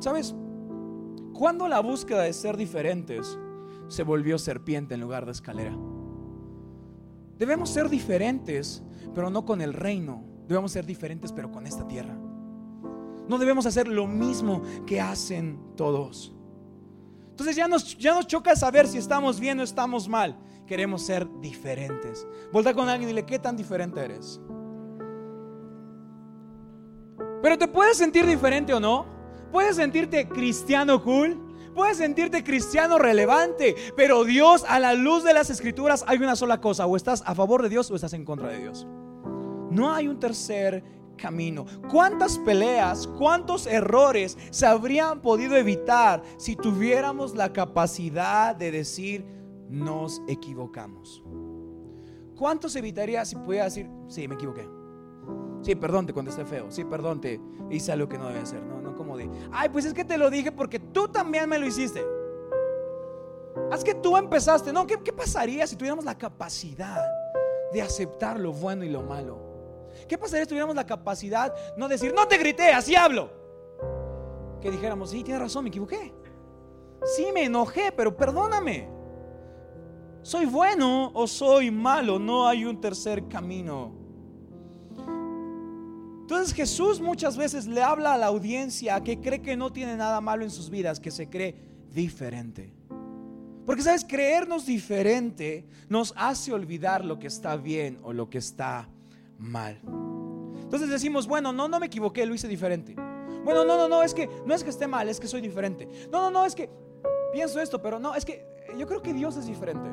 ¿Sabes? 0.00 0.34
Cuando 1.32 1.68
la 1.68 1.80
búsqueda 1.80 2.22
de 2.22 2.32
ser 2.34 2.58
diferentes 2.58 3.38
se 3.88 4.02
volvió 4.02 4.38
serpiente 4.38 4.94
en 4.94 5.00
lugar 5.00 5.26
de 5.26 5.32
escalera. 5.32 5.76
Debemos 7.38 7.70
ser 7.70 7.88
diferentes, 7.88 8.82
pero 9.14 9.30
no 9.30 9.44
con 9.44 9.60
el 9.60 9.72
reino, 9.72 10.24
Debemos 10.48 10.72
ser 10.72 10.86
diferentes, 10.86 11.32
pero 11.32 11.50
con 11.50 11.66
esta 11.66 11.86
tierra. 11.86 12.16
No 13.28 13.38
debemos 13.38 13.66
hacer 13.66 13.88
lo 13.88 14.06
mismo 14.06 14.62
que 14.86 15.00
hacen 15.00 15.58
todos. 15.76 16.32
Entonces 17.30 17.56
ya 17.56 17.66
nos, 17.66 17.98
ya 17.98 18.14
nos 18.14 18.26
choca 18.26 18.54
saber 18.54 18.86
si 18.86 18.98
estamos 18.98 19.40
bien 19.40 19.58
o 19.58 19.62
estamos 19.62 20.08
mal. 20.08 20.38
Queremos 20.66 21.02
ser 21.02 21.26
diferentes. 21.40 22.26
Volta 22.52 22.72
con 22.72 22.88
alguien 22.88 23.08
y 23.08 23.12
dile, 23.12 23.26
¿qué 23.26 23.38
tan 23.38 23.56
diferente 23.56 24.00
eres? 24.00 24.40
Pero 27.42 27.58
te 27.58 27.68
puedes 27.68 27.96
sentir 27.96 28.24
diferente 28.26 28.72
o 28.72 28.80
no. 28.80 29.06
Puedes 29.50 29.76
sentirte 29.76 30.28
cristiano 30.28 31.02
cool. 31.02 31.36
Puedes 31.76 31.98
sentirte 31.98 32.42
cristiano 32.42 32.98
relevante. 32.98 33.76
Pero 33.94 34.24
Dios, 34.24 34.64
a 34.66 34.80
la 34.80 34.94
luz 34.94 35.22
de 35.22 35.34
las 35.34 35.50
escrituras, 35.50 36.04
hay 36.08 36.16
una 36.16 36.34
sola 36.34 36.58
cosa. 36.58 36.86
O 36.86 36.96
estás 36.96 37.22
a 37.26 37.34
favor 37.34 37.62
de 37.62 37.68
Dios 37.68 37.90
o 37.90 37.94
estás 37.94 38.14
en 38.14 38.24
contra 38.24 38.48
de 38.48 38.58
Dios. 38.58 38.86
No 39.70 39.92
hay 39.92 40.08
un 40.08 40.18
tercer 40.18 40.82
camino. 41.18 41.66
¿Cuántas 41.90 42.38
peleas, 42.38 43.06
cuántos 43.06 43.66
errores 43.66 44.38
se 44.50 44.64
habrían 44.64 45.20
podido 45.20 45.54
evitar 45.54 46.22
si 46.38 46.56
tuviéramos 46.56 47.34
la 47.34 47.52
capacidad 47.52 48.56
de 48.56 48.70
decir 48.70 49.26
nos 49.68 50.22
equivocamos? 50.28 51.22
¿Cuántos 52.36 52.74
evitaría 52.76 53.22
si 53.26 53.36
pudiera 53.36 53.64
decir, 53.66 53.90
sí, 54.08 54.26
me 54.26 54.36
equivoqué? 54.36 54.66
Sí, 55.60 55.74
perdón, 55.74 56.06
te 56.06 56.14
contesté 56.14 56.46
feo. 56.46 56.70
Sí, 56.70 56.84
perdón, 56.84 57.20
te 57.20 57.38
hice 57.70 57.92
algo 57.92 58.08
que 58.08 58.16
no 58.16 58.28
debe 58.28 58.40
hacer. 58.40 58.62
No 58.62 58.85
ay, 59.52 59.68
pues 59.68 59.84
es 59.84 59.94
que 59.94 60.04
te 60.04 60.18
lo 60.18 60.30
dije 60.30 60.52
porque 60.52 60.78
tú 60.78 61.08
también 61.08 61.48
me 61.48 61.58
lo 61.58 61.66
hiciste. 61.66 62.04
Es 63.72 63.82
que 63.82 63.94
tú 63.94 64.16
empezaste. 64.16 64.72
No, 64.72 64.86
¿qué, 64.86 65.00
qué 65.02 65.12
pasaría 65.12 65.66
si 65.66 65.76
tuviéramos 65.76 66.04
la 66.04 66.16
capacidad 66.16 67.04
de 67.72 67.82
aceptar 67.82 68.38
lo 68.38 68.52
bueno 68.52 68.84
y 68.84 68.88
lo 68.88 69.02
malo? 69.02 69.46
¿Qué 70.08 70.18
pasaría 70.18 70.44
si 70.44 70.48
tuviéramos 70.48 70.76
la 70.76 70.86
capacidad 70.86 71.54
no 71.76 71.88
decir, 71.88 72.12
no 72.14 72.28
te 72.28 72.38
grité, 72.38 72.68
así 72.72 72.94
hablo? 72.94 73.30
Que 74.60 74.70
dijéramos, 74.70 75.10
sí, 75.10 75.22
tienes 75.22 75.42
razón, 75.42 75.64
me 75.64 75.68
equivoqué. 75.68 76.14
Sí, 77.04 77.28
me 77.32 77.44
enojé, 77.44 77.92
pero 77.92 78.16
perdóname. 78.16 78.88
¿Soy 80.22 80.44
bueno 80.44 81.12
o 81.14 81.26
soy 81.26 81.70
malo? 81.70 82.18
No 82.18 82.48
hay 82.48 82.64
un 82.64 82.80
tercer 82.80 83.28
camino. 83.28 84.05
Entonces 86.26 86.52
Jesús 86.54 87.00
muchas 87.00 87.36
veces 87.36 87.68
le 87.68 87.84
habla 87.84 88.14
a 88.14 88.18
la 88.18 88.26
audiencia 88.26 89.00
que 89.00 89.20
cree 89.20 89.40
que 89.40 89.56
no 89.56 89.72
tiene 89.72 89.96
nada 89.96 90.20
malo 90.20 90.42
en 90.42 90.50
sus 90.50 90.70
vidas, 90.70 90.98
que 90.98 91.12
se 91.12 91.28
cree 91.28 91.54
diferente. 91.94 92.74
Porque 93.64 93.82
sabes, 93.82 94.04
creernos 94.04 94.66
diferente 94.66 95.68
nos 95.88 96.12
hace 96.16 96.52
olvidar 96.52 97.04
lo 97.04 97.20
que 97.20 97.28
está 97.28 97.54
bien 97.54 98.00
o 98.02 98.12
lo 98.12 98.28
que 98.28 98.38
está 98.38 98.88
mal. 99.38 99.80
Entonces 100.62 100.88
decimos, 100.88 101.28
bueno, 101.28 101.52
no, 101.52 101.68
no 101.68 101.78
me 101.78 101.86
equivoqué, 101.86 102.26
lo 102.26 102.34
hice 102.34 102.48
diferente. 102.48 102.96
Bueno, 103.44 103.64
no, 103.64 103.76
no, 103.76 103.88
no, 103.88 104.02
es 104.02 104.12
que 104.12 104.28
no 104.44 104.52
es 104.52 104.64
que 104.64 104.70
esté 104.70 104.88
mal, 104.88 105.08
es 105.08 105.20
que 105.20 105.28
soy 105.28 105.40
diferente. 105.40 105.86
No, 106.10 106.22
no, 106.22 106.32
no, 106.32 106.44
es 106.44 106.56
que 106.56 106.68
pienso 107.32 107.60
esto, 107.60 107.80
pero 107.80 108.00
no, 108.00 108.16
es 108.16 108.24
que 108.24 108.44
yo 108.76 108.88
creo 108.88 109.00
que 109.00 109.14
Dios 109.14 109.36
es 109.36 109.46
diferente. 109.46 109.88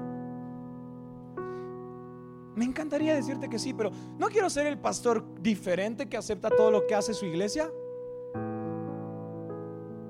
Me 2.55 2.65
encantaría 2.65 3.15
decirte 3.15 3.50
que 3.50 3.57
sí, 3.57 3.74
pero 3.74 3.91
no 4.17 4.27
quiero 4.27 4.50
ser 4.50 4.67
el 4.67 4.77
pastor 4.77 5.25
diferente 5.41 6.07
que 6.07 6.17
acepta 6.17 6.50
todo 6.50 6.69
lo 6.72 6.86
que 6.86 6.95
hace 6.95 7.13
su 7.13 7.25
iglesia. 7.25 7.72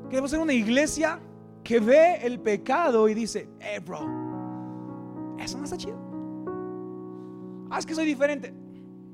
Queremos 0.09 0.29
ser 0.29 0.39
una 0.39 0.53
iglesia 0.53 1.19
que 1.63 1.79
ve 1.79 2.15
el 2.21 2.39
pecado 2.39 3.07
y 3.07 3.13
dice, 3.13 3.50
eh, 3.59 3.79
bro, 3.79 4.00
eso 5.39 5.57
no 5.57 5.63
está 5.63 5.77
chido. 5.77 5.97
Ah, 7.69 7.79
es 7.79 7.85
que 7.85 7.95
soy 7.95 8.05
diferente 8.05 8.53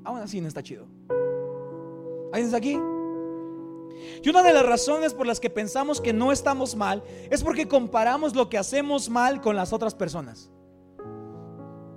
aún 0.03 0.19
así 0.19 0.41
no 0.41 0.47
está 0.47 0.63
chido. 0.63 0.87
¿Alguien 2.31 2.45
está 2.45 2.57
aquí? 2.57 2.79
Y 4.23 4.29
una 4.29 4.43
de 4.43 4.53
las 4.53 4.65
razones 4.65 5.13
por 5.13 5.27
las 5.27 5.39
que 5.39 5.49
pensamos 5.49 5.99
que 5.99 6.13
no 6.13 6.31
estamos 6.31 6.75
mal 6.75 7.03
es 7.29 7.43
porque 7.43 7.67
comparamos 7.67 8.35
lo 8.35 8.49
que 8.49 8.57
hacemos 8.57 9.09
mal 9.09 9.41
con 9.41 9.55
las 9.55 9.73
otras 9.73 9.95
personas. 9.95 10.51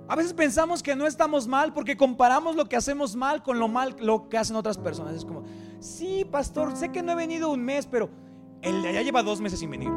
A 0.07 0.15
veces 0.15 0.33
pensamos 0.33 0.83
que 0.83 0.95
no 0.95 1.07
estamos 1.07 1.47
mal 1.47 1.73
porque 1.73 1.95
comparamos 1.95 2.55
lo 2.55 2.67
que 2.67 2.75
hacemos 2.75 3.15
mal 3.15 3.41
con 3.41 3.57
lo 3.57 3.67
mal 3.67 3.95
lo 3.99 4.27
que 4.27 4.37
hacen 4.37 4.55
otras 4.55 4.77
personas. 4.77 5.15
Es 5.15 5.25
como, 5.25 5.43
sí, 5.79 6.25
pastor, 6.29 6.75
sé 6.75 6.89
que 6.89 7.01
no 7.01 7.13
he 7.13 7.15
venido 7.15 7.49
un 7.49 7.63
mes, 7.63 7.87
pero 7.87 8.09
el 8.61 8.81
de 8.81 8.89
allá 8.89 9.01
lleva 9.01 9.23
dos 9.23 9.39
meses 9.39 9.59
sin 9.59 9.69
venir. 9.69 9.89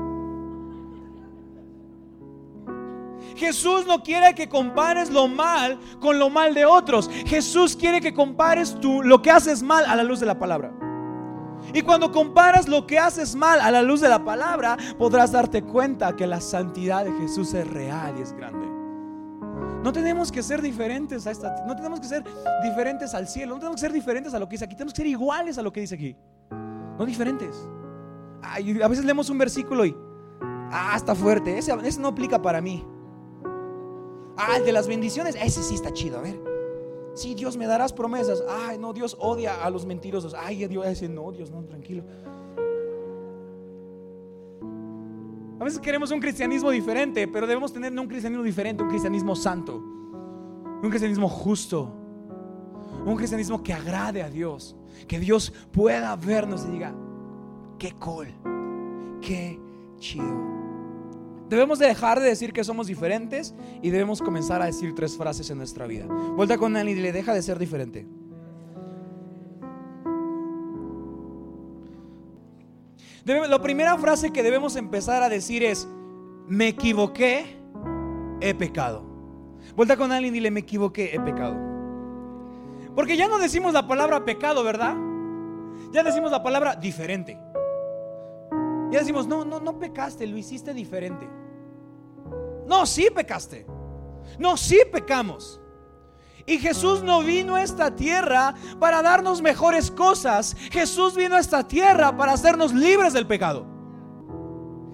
Jesús 3.36 3.84
no 3.86 4.02
quiere 4.02 4.34
que 4.34 4.48
compares 4.48 5.10
lo 5.10 5.28
mal 5.28 5.78
con 6.00 6.18
lo 6.18 6.30
mal 6.30 6.54
de 6.54 6.64
otros. 6.64 7.10
Jesús 7.26 7.76
quiere 7.76 8.00
que 8.00 8.14
compares 8.14 8.78
tú 8.80 9.02
lo 9.02 9.20
que 9.20 9.30
haces 9.30 9.62
mal 9.62 9.84
a 9.86 9.96
la 9.96 10.04
luz 10.04 10.20
de 10.20 10.26
la 10.26 10.38
palabra. 10.38 10.72
Y 11.74 11.82
cuando 11.82 12.12
comparas 12.12 12.68
lo 12.68 12.86
que 12.86 12.98
haces 12.98 13.34
mal 13.34 13.60
a 13.60 13.70
la 13.70 13.82
luz 13.82 14.00
de 14.00 14.08
la 14.08 14.24
palabra, 14.24 14.76
podrás 14.98 15.32
darte 15.32 15.62
cuenta 15.62 16.14
que 16.14 16.26
la 16.26 16.40
santidad 16.40 17.04
de 17.04 17.12
Jesús 17.12 17.52
es 17.54 17.66
real 17.66 18.14
y 18.18 18.22
es 18.22 18.32
grande. 18.32 18.75
No 19.82 19.92
tenemos 19.92 20.32
que 20.32 20.42
ser 20.42 20.62
diferentes 20.62 21.26
a 21.26 21.30
esta, 21.30 21.64
no 21.66 21.76
tenemos 21.76 22.00
que 22.00 22.06
ser 22.06 22.24
diferentes 22.62 23.14
al 23.14 23.28
cielo, 23.28 23.54
no 23.54 23.60
tenemos 23.60 23.76
que 23.76 23.86
ser 23.86 23.92
diferentes 23.92 24.34
a 24.34 24.38
lo 24.38 24.48
que 24.48 24.54
dice 24.54 24.64
aquí, 24.64 24.74
tenemos 24.74 24.92
que 24.92 25.02
ser 25.02 25.06
iguales 25.06 25.58
a 25.58 25.62
lo 25.62 25.72
que 25.72 25.80
dice 25.80 25.94
aquí. 25.94 26.16
No 26.98 27.04
diferentes. 27.04 27.56
a 28.42 28.88
veces 28.88 29.04
leemos 29.04 29.30
un 29.30 29.38
versículo 29.38 29.84
y, 29.84 29.94
ah, 30.70 30.94
está 30.96 31.14
fuerte, 31.14 31.56
ese, 31.56 31.72
ese 31.84 32.00
no 32.00 32.08
aplica 32.08 32.40
para 32.40 32.60
mí. 32.60 32.84
Ah, 34.36 34.56
el 34.58 34.64
de 34.64 34.72
las 34.72 34.86
bendiciones, 34.86 35.36
ese 35.40 35.62
sí 35.62 35.74
está 35.74 35.92
chido, 35.92 36.18
a 36.18 36.22
ver. 36.22 36.38
Sí, 37.14 37.34
Dios 37.34 37.56
me 37.56 37.66
darás 37.66 37.94
promesas. 37.94 38.44
Ay, 38.46 38.76
no, 38.76 38.92
Dios 38.92 39.16
odia 39.18 39.64
a 39.64 39.70
los 39.70 39.86
mentirosos. 39.86 40.34
Ay, 40.34 40.66
Dios 40.66 40.86
ese 40.86 41.08
no, 41.08 41.32
Dios 41.32 41.50
no, 41.50 41.64
tranquilo. 41.64 42.04
A 45.58 45.64
veces 45.64 45.78
queremos 45.78 46.10
un 46.10 46.20
cristianismo 46.20 46.70
diferente, 46.70 47.26
pero 47.26 47.46
debemos 47.46 47.72
tener 47.72 47.92
un 47.98 48.06
cristianismo 48.06 48.44
diferente, 48.44 48.82
un 48.82 48.90
cristianismo 48.90 49.34
santo, 49.34 49.76
un 49.76 50.88
cristianismo 50.90 51.28
justo, 51.28 51.94
un 53.06 53.16
cristianismo 53.16 53.62
que 53.62 53.72
agrade 53.72 54.22
a 54.22 54.28
Dios, 54.28 54.76
que 55.08 55.18
Dios 55.18 55.52
pueda 55.72 56.14
vernos 56.16 56.66
y 56.68 56.72
diga, 56.72 56.94
qué 57.78 57.92
cool, 57.92 58.28
qué 59.22 59.58
chido. 59.98 60.56
Debemos 61.48 61.78
dejar 61.78 62.20
de 62.20 62.28
decir 62.28 62.52
que 62.52 62.64
somos 62.64 62.88
diferentes 62.88 63.54
y 63.80 63.90
debemos 63.90 64.20
comenzar 64.20 64.60
a 64.60 64.66
decir 64.66 64.94
tres 64.94 65.16
frases 65.16 65.48
en 65.50 65.58
nuestra 65.58 65.86
vida. 65.86 66.06
Vuelta 66.06 66.58
con 66.58 66.76
él 66.76 66.88
y 66.88 66.96
le 66.96 67.12
deja 67.12 67.32
de 67.32 67.40
ser 67.40 67.58
diferente. 67.58 68.06
La 73.26 73.60
primera 73.60 73.96
frase 73.98 74.32
que 74.32 74.42
debemos 74.42 74.76
empezar 74.76 75.22
a 75.22 75.28
decir 75.28 75.64
es, 75.64 75.88
me 76.46 76.68
equivoqué, 76.68 77.56
he 78.40 78.54
pecado. 78.54 79.02
Vuelta 79.74 79.96
con 79.96 80.12
alguien 80.12 80.34
y 80.34 80.38
dile, 80.38 80.50
me 80.50 80.60
equivoqué, 80.60 81.14
he 81.14 81.20
pecado. 81.20 81.56
Porque 82.94 83.16
ya 83.16 83.28
no 83.28 83.38
decimos 83.38 83.72
la 83.72 83.86
palabra 83.86 84.24
pecado, 84.24 84.62
¿verdad? 84.62 84.96
Ya 85.90 86.02
decimos 86.02 86.30
la 86.30 86.42
palabra 86.42 86.76
diferente. 86.76 87.38
Ya 88.90 89.00
decimos, 89.00 89.26
no, 89.26 89.44
no, 89.44 89.58
no 89.58 89.78
pecaste, 89.78 90.26
lo 90.26 90.36
hiciste 90.36 90.72
diferente. 90.72 91.28
No, 92.66 92.86
sí 92.86 93.08
pecaste. 93.14 93.66
No, 94.38 94.56
sí 94.56 94.78
pecamos. 94.92 95.60
Y 96.46 96.58
Jesús 96.58 97.02
no 97.02 97.22
vino 97.22 97.56
a 97.56 97.62
esta 97.62 97.94
tierra 97.94 98.54
para 98.78 99.02
darnos 99.02 99.42
mejores 99.42 99.90
cosas. 99.90 100.56
Jesús 100.70 101.16
vino 101.16 101.34
a 101.34 101.40
esta 101.40 101.66
tierra 101.66 102.16
para 102.16 102.32
hacernos 102.32 102.72
libres 102.72 103.12
del 103.12 103.26
pecado. 103.26 103.66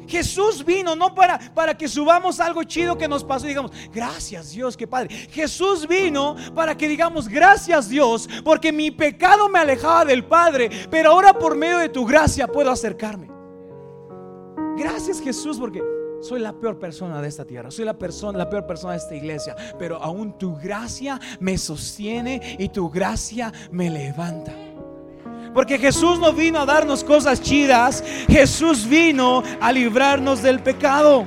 Jesús 0.07 0.65
vino 0.65 0.97
no 0.97 1.15
para, 1.15 1.39
para 1.55 1.77
que 1.77 1.89
subamos 1.89 2.41
algo 2.41 2.65
chido 2.65 2.99
que 2.99 3.09
nos 3.09 3.25
pasó 3.25 3.47
y 3.47 3.51
digamos, 3.51 3.73
gracias 3.93 4.51
Dios, 4.51 4.77
qué 4.77 4.87
padre. 4.87 5.09
Jesús 5.31 5.87
vino 5.87 6.37
para 6.55 6.77
que 6.77 6.89
digamos, 6.89 7.29
gracias 7.29 7.89
Dios, 7.89 8.29
porque 8.45 8.73
mi 8.73 8.91
pecado 8.91 9.49
me 9.49 9.59
alejaba 9.59 10.05
del 10.05 10.25
Padre, 10.25 10.71
pero 10.91 11.13
ahora 11.13 11.33
por 11.33 11.57
medio 11.57 11.79
de 11.79 11.89
tu 11.89 12.05
gracia 12.05 12.47
puedo 12.47 12.71
acercarme. 12.71 13.31
Gracias 14.77 15.21
Jesús 15.21 15.59
porque 15.59 15.83
soy 16.23 16.41
la 16.41 16.53
peor 16.53 16.79
persona 16.79 17.21
de 17.21 17.29
esta 17.29 17.45
tierra, 17.45 17.71
soy 17.71 17.85
la 17.85 17.99
persona, 17.99 18.39
la 18.39 18.49
peor 18.49 18.65
persona 18.65 18.93
de 18.93 18.99
esta 19.01 19.15
iglesia, 19.15 19.57
pero 19.79 19.97
aún 19.97 20.39
tu 20.39 20.57
gracia 20.57 21.21
me 21.41 21.59
sostiene 21.59 22.57
y 22.59 22.69
tu 22.69 22.89
gracia 22.89 23.53
me 23.73 23.91
levanta. 23.91 24.55
Porque 25.53 25.79
Jesús 25.79 26.19
no 26.19 26.33
vino 26.33 26.61
a 26.61 26.65
darnos 26.65 27.05
cosas 27.05 27.43
chidas, 27.43 28.03
Jesús 28.29 28.89
vino 28.89 29.43
a 29.61 29.73
librarnos 29.73 30.43
del 30.43 30.61
pecado. 30.61 31.27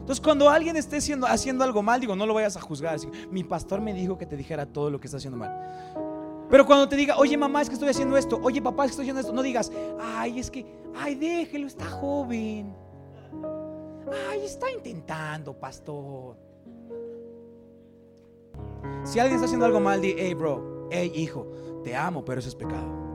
Entonces, 0.00 0.22
cuando 0.22 0.48
alguien 0.48 0.76
esté 0.76 0.98
haciendo, 0.98 1.26
haciendo 1.26 1.64
algo 1.64 1.82
mal, 1.82 2.00
digo, 2.00 2.14
no 2.14 2.24
lo 2.24 2.34
vayas 2.34 2.56
a 2.56 2.60
juzgar. 2.60 2.98
Mi 3.30 3.44
pastor 3.44 3.80
me 3.80 3.92
dijo 3.92 4.16
que 4.16 4.26
te 4.26 4.36
dijera 4.36 4.64
todo 4.64 4.90
lo 4.90 5.00
que 5.00 5.06
está 5.06 5.16
haciendo 5.16 5.38
mal. 5.38 6.17
Pero 6.50 6.64
cuando 6.64 6.88
te 6.88 6.96
diga, 6.96 7.16
oye 7.18 7.36
mamá, 7.36 7.62
es 7.62 7.68
que 7.68 7.74
estoy 7.74 7.90
haciendo 7.90 8.16
esto, 8.16 8.38
oye 8.42 8.62
papá, 8.62 8.84
es 8.84 8.90
que 8.90 8.92
estoy 8.92 9.04
haciendo 9.04 9.20
esto, 9.20 9.32
no 9.32 9.42
digas, 9.42 9.70
ay, 10.00 10.38
es 10.38 10.50
que, 10.50 10.64
ay, 10.96 11.14
déjelo, 11.14 11.66
está 11.66 11.86
joven. 11.86 12.74
Ay, 14.30 14.44
está 14.44 14.70
intentando, 14.70 15.52
pastor. 15.52 16.36
Si 19.04 19.18
alguien 19.18 19.36
está 19.36 19.46
haciendo 19.46 19.66
algo 19.66 19.80
mal, 19.80 20.00
di, 20.00 20.14
hey 20.16 20.34
bro, 20.34 20.88
hey 20.90 21.12
hijo, 21.14 21.46
te 21.84 21.94
amo, 21.94 22.24
pero 22.24 22.40
eso 22.40 22.48
es 22.48 22.54
pecado. 22.54 23.06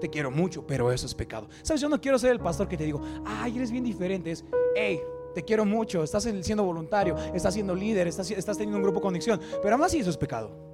Te 0.00 0.08
quiero 0.08 0.30
mucho, 0.30 0.66
pero 0.66 0.90
eso 0.92 1.06
es 1.06 1.14
pecado. 1.14 1.48
Sabes, 1.62 1.80
yo 1.80 1.88
no 1.88 2.00
quiero 2.00 2.18
ser 2.18 2.32
el 2.32 2.40
pastor 2.40 2.68
que 2.68 2.76
te 2.76 2.84
digo, 2.84 3.00
ay, 3.24 3.56
eres 3.56 3.70
bien 3.70 3.84
diferente. 3.84 4.30
Es, 4.30 4.44
hey, 4.74 5.00
te 5.34 5.42
quiero 5.42 5.64
mucho, 5.64 6.02
estás 6.02 6.22
siendo 6.42 6.64
voluntario, 6.64 7.16
estás 7.34 7.54
siendo 7.54 7.74
líder, 7.74 8.06
estás, 8.06 8.28
teniendo 8.28 8.76
un 8.76 8.82
grupo 8.82 9.00
de 9.00 9.02
conexión, 9.02 9.40
pero 9.62 9.74
aún 9.74 9.84
así 9.84 9.98
eso 9.98 10.10
es 10.10 10.16
pecado. 10.16 10.73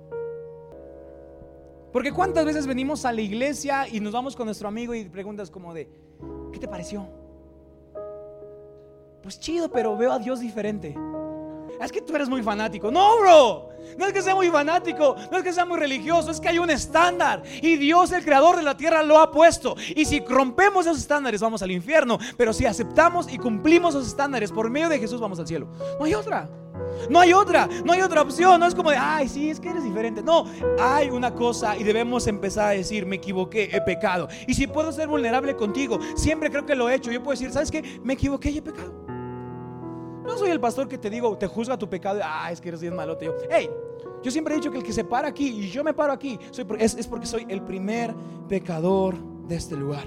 Porque 1.93 2.13
cuántas 2.13 2.45
veces 2.45 2.67
venimos 2.67 3.05
a 3.05 3.13
la 3.13 3.21
iglesia 3.21 3.89
y 3.89 4.01
nos 4.01 4.13
vamos 4.13 4.37
con 4.37 4.47
nuestro 4.47 4.69
amigo 4.69 4.95
y 4.95 5.05
preguntas 5.05 5.51
como 5.51 5.75
de, 5.75 5.89
¿qué 6.53 6.59
te 6.59 6.69
pareció? 6.69 7.09
Pues 9.23 9.39
chido, 9.39 9.71
pero 9.71 9.97
veo 9.97 10.13
a 10.13 10.19
Dios 10.19 10.41
diferente. 10.41 10.97
Es 11.81 11.91
que 11.91 12.03
tú 12.03 12.15
eres 12.15 12.29
muy 12.29 12.43
fanático. 12.43 12.91
No, 12.91 13.19
bro. 13.19 13.71
No 13.99 14.07
es 14.07 14.13
que 14.13 14.23
sea 14.23 14.35
muy 14.35 14.49
fanático, 14.49 15.17
no 15.31 15.39
es 15.39 15.43
que 15.43 15.53
sea 15.53 15.65
muy 15.65 15.79
religioso, 15.79 16.31
es 16.31 16.39
que 16.39 16.49
hay 16.49 16.59
un 16.59 16.71
estándar. 16.71 17.43
Y 17.63 17.77
Dios, 17.77 18.13
el 18.13 18.23
creador 18.23 18.57
de 18.57 18.63
la 18.63 18.77
tierra, 18.77 19.03
lo 19.03 19.19
ha 19.19 19.31
puesto. 19.31 19.75
Y 19.97 20.05
si 20.05 20.21
rompemos 20.21 20.87
esos 20.87 20.99
estándares, 20.99 21.41
vamos 21.41 21.63
al 21.63 21.71
infierno. 21.71 22.19
Pero 22.37 22.53
si 22.53 22.67
aceptamos 22.67 23.33
y 23.33 23.39
cumplimos 23.39 23.95
esos 23.95 24.09
estándares 24.09 24.53
por 24.53 24.69
medio 24.69 24.89
de 24.89 24.99
Jesús, 24.99 25.21
vamos 25.21 25.41
al 25.41 25.47
cielo. 25.47 25.69
No 25.99 26.05
hay 26.05 26.15
otra. 26.15 26.49
No 27.09 27.21
hay 27.21 27.33
otra, 27.33 27.69
no 27.85 27.93
hay 27.93 28.01
otra 28.01 28.23
opción. 28.23 28.61
No 28.61 28.67
es 28.67 28.75
como 28.75 28.91
de, 28.91 28.97
ay, 28.97 29.29
sí, 29.29 29.51
es 29.51 29.61
que 29.61 29.71
eres 29.71 29.85
diferente. 29.85 30.23
No, 30.23 30.45
hay 30.79 31.11
una 31.11 31.35
cosa 31.35 31.77
y 31.77 31.85
debemos 31.85 32.27
empezar 32.27 32.69
a 32.69 32.71
decir, 32.71 33.07
me 33.07 33.17
equivoqué, 33.17 33.71
he 33.73 33.81
pecado. 33.81 34.29
Y 34.47 34.55
si 34.55 34.67
puedo 34.67 34.93
ser 34.93 35.09
vulnerable 35.09 35.57
contigo, 35.57 35.99
siempre 36.15 36.51
creo 36.51 36.67
que 36.67 36.75
lo 36.75 36.89
he 36.89 36.95
hecho. 36.95 37.11
Yo 37.11 37.23
puedo 37.23 37.33
decir, 37.33 37.53
¿sabes 37.53 37.71
qué? 37.71 38.01
Me 38.03 38.15
equivoqué 38.15 38.51
y 38.51 38.59
he 38.59 38.63
pecado. 38.63 38.93
No 40.25 40.37
soy 40.39 40.51
el 40.51 40.61
pastor 40.61 40.87
que 40.87 40.99
te 40.99 41.11
digo, 41.11 41.37
te 41.37 41.47
juzga 41.47 41.77
tu 41.77 41.89
pecado. 41.89 42.21
Ah, 42.23 42.53
es 42.53 42.61
que 42.61 42.69
eres 42.69 42.81
bien 42.81 42.95
malote. 42.95 43.25
Yo, 43.25 43.35
hey, 43.51 43.69
yo 44.23 44.31
siempre 44.31 44.55
he 44.55 44.57
dicho 44.59 44.71
que 44.71 44.79
el 44.79 44.85
que 44.85 44.93
se 44.93 45.05
para 45.05 45.29
aquí 45.29 45.49
y 45.49 45.71
yo 45.71 45.83
me 45.83 45.95
paro 45.95 46.13
aquí 46.13 46.39
es, 46.79 46.95
es 46.95 47.07
porque 47.07 47.27
soy 47.27 47.47
el 47.49 47.63
primer 47.63 48.15
pecador 48.49 49.17
de 49.49 49.57
este 49.57 49.77
lugar. 49.77 50.07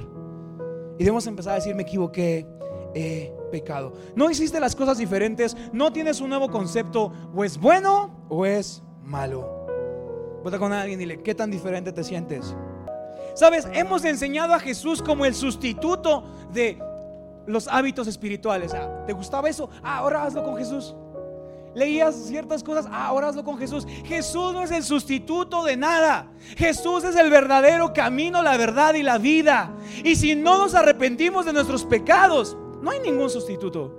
Y 0.98 1.04
debemos 1.04 1.26
empezar 1.26 1.54
a 1.54 1.56
decir, 1.56 1.74
me 1.74 1.82
equivoqué, 1.82 2.46
he 2.94 3.34
pecado. 3.52 3.94
No 4.16 4.30
hiciste 4.30 4.60
las 4.60 4.76
cosas 4.76 4.98
diferentes, 4.98 5.56
no 5.72 5.92
tienes 5.94 6.22
un 6.22 6.30
nuevo 6.30 6.50
concepto, 6.50 7.12
o 7.36 7.44
es 7.44 7.58
bueno 7.58 8.26
o 8.30 8.46
es 8.46 8.84
malo. 9.04 9.64
Vota 10.44 10.60
con 10.60 10.74
alguien 10.74 11.00
y 11.00 11.04
dile, 11.06 11.24
¿qué 11.24 11.34
tan 11.34 11.50
diferente 11.50 11.92
te 11.94 12.04
sientes? 12.04 12.56
Sabes, 13.36 13.68
hemos 13.74 14.04
enseñado 14.06 14.54
a 14.54 14.60
Jesús 14.60 15.02
como 15.02 15.26
el 15.26 15.34
sustituto 15.34 16.24
de 16.52 16.80
los 17.48 17.68
hábitos 17.68 18.08
espirituales. 18.08 18.74
Ah, 18.74 19.04
¿Te 19.08 19.14
gustaba 19.14 19.50
eso? 19.50 19.70
Ah, 19.82 19.98
ahora 19.98 20.24
hazlo 20.24 20.44
con 20.44 20.58
Jesús. 20.58 20.96
Leías 21.74 22.16
ciertas 22.16 22.64
cosas, 22.64 22.86
ah, 22.92 23.08
ahora 23.08 23.30
hazlo 23.30 23.44
con 23.44 23.58
Jesús. 23.58 23.88
Jesús 24.06 24.54
no 24.54 24.62
es 24.62 24.72
el 24.72 24.84
sustituto 24.84 25.64
de 25.64 25.76
nada. 25.76 26.32
Jesús 26.56 27.04
es 27.04 27.16
el 27.16 27.32
verdadero 27.32 27.94
camino, 27.94 28.44
la 28.44 28.58
verdad 28.58 28.94
y 28.94 29.02
la 29.02 29.18
vida. 29.18 29.72
Y 30.04 30.16
si 30.16 30.36
no 30.36 30.60
nos 30.60 30.76
arrepentimos 30.76 31.46
de 31.46 31.54
nuestros 31.54 31.86
pecados, 31.86 32.56
no 32.84 32.92
hay 32.92 33.00
ningún 33.00 33.30
sustituto. 33.30 33.92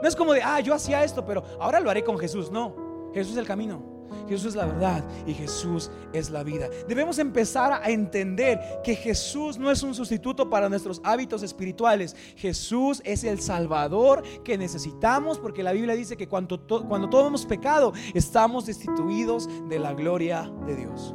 No 0.00 0.08
es 0.08 0.14
como 0.14 0.32
de, 0.32 0.42
ah, 0.42 0.60
yo 0.60 0.72
hacía 0.72 1.02
esto, 1.02 1.24
pero 1.24 1.42
ahora 1.58 1.80
lo 1.80 1.90
haré 1.90 2.04
con 2.04 2.16
Jesús. 2.16 2.50
No, 2.50 3.10
Jesús 3.12 3.32
es 3.32 3.38
el 3.38 3.46
camino. 3.46 3.94
Jesús 4.28 4.48
es 4.50 4.54
la 4.54 4.66
verdad 4.66 5.04
y 5.26 5.34
Jesús 5.34 5.90
es 6.12 6.30
la 6.30 6.44
vida. 6.44 6.68
Debemos 6.86 7.18
empezar 7.18 7.72
a 7.72 7.90
entender 7.90 8.60
que 8.84 8.94
Jesús 8.94 9.58
no 9.58 9.70
es 9.70 9.82
un 9.82 9.94
sustituto 9.94 10.48
para 10.48 10.68
nuestros 10.68 11.00
hábitos 11.02 11.42
espirituales. 11.42 12.14
Jesús 12.36 13.02
es 13.04 13.24
el 13.24 13.40
Salvador 13.40 14.22
que 14.44 14.56
necesitamos 14.56 15.40
porque 15.40 15.64
la 15.64 15.72
Biblia 15.72 15.94
dice 15.94 16.16
que 16.16 16.28
cuando, 16.28 16.64
cuando 16.86 17.10
todos 17.10 17.26
hemos 17.26 17.44
pecado 17.44 17.92
estamos 18.14 18.66
destituidos 18.66 19.48
de 19.68 19.78
la 19.80 19.92
gloria 19.92 20.52
de 20.66 20.76
Dios. 20.76 21.14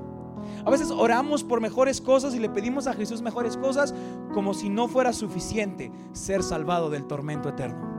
A 0.66 0.70
veces 0.70 0.92
oramos 0.92 1.44
por 1.44 1.62
mejores 1.62 2.02
cosas 2.02 2.36
y 2.36 2.40
le 2.40 2.50
pedimos 2.50 2.88
a 2.88 2.94
Jesús 2.94 3.22
mejores 3.22 3.58
cosas 3.58 3.94
como 4.34 4.54
si 4.54 4.70
no 4.70 4.88
fuera 4.88 5.14
suficiente 5.14 5.92
ser 6.14 6.44
salvado 6.44 6.90
del 6.90 7.06
tormento 7.06 7.50
eterno. 7.50 7.90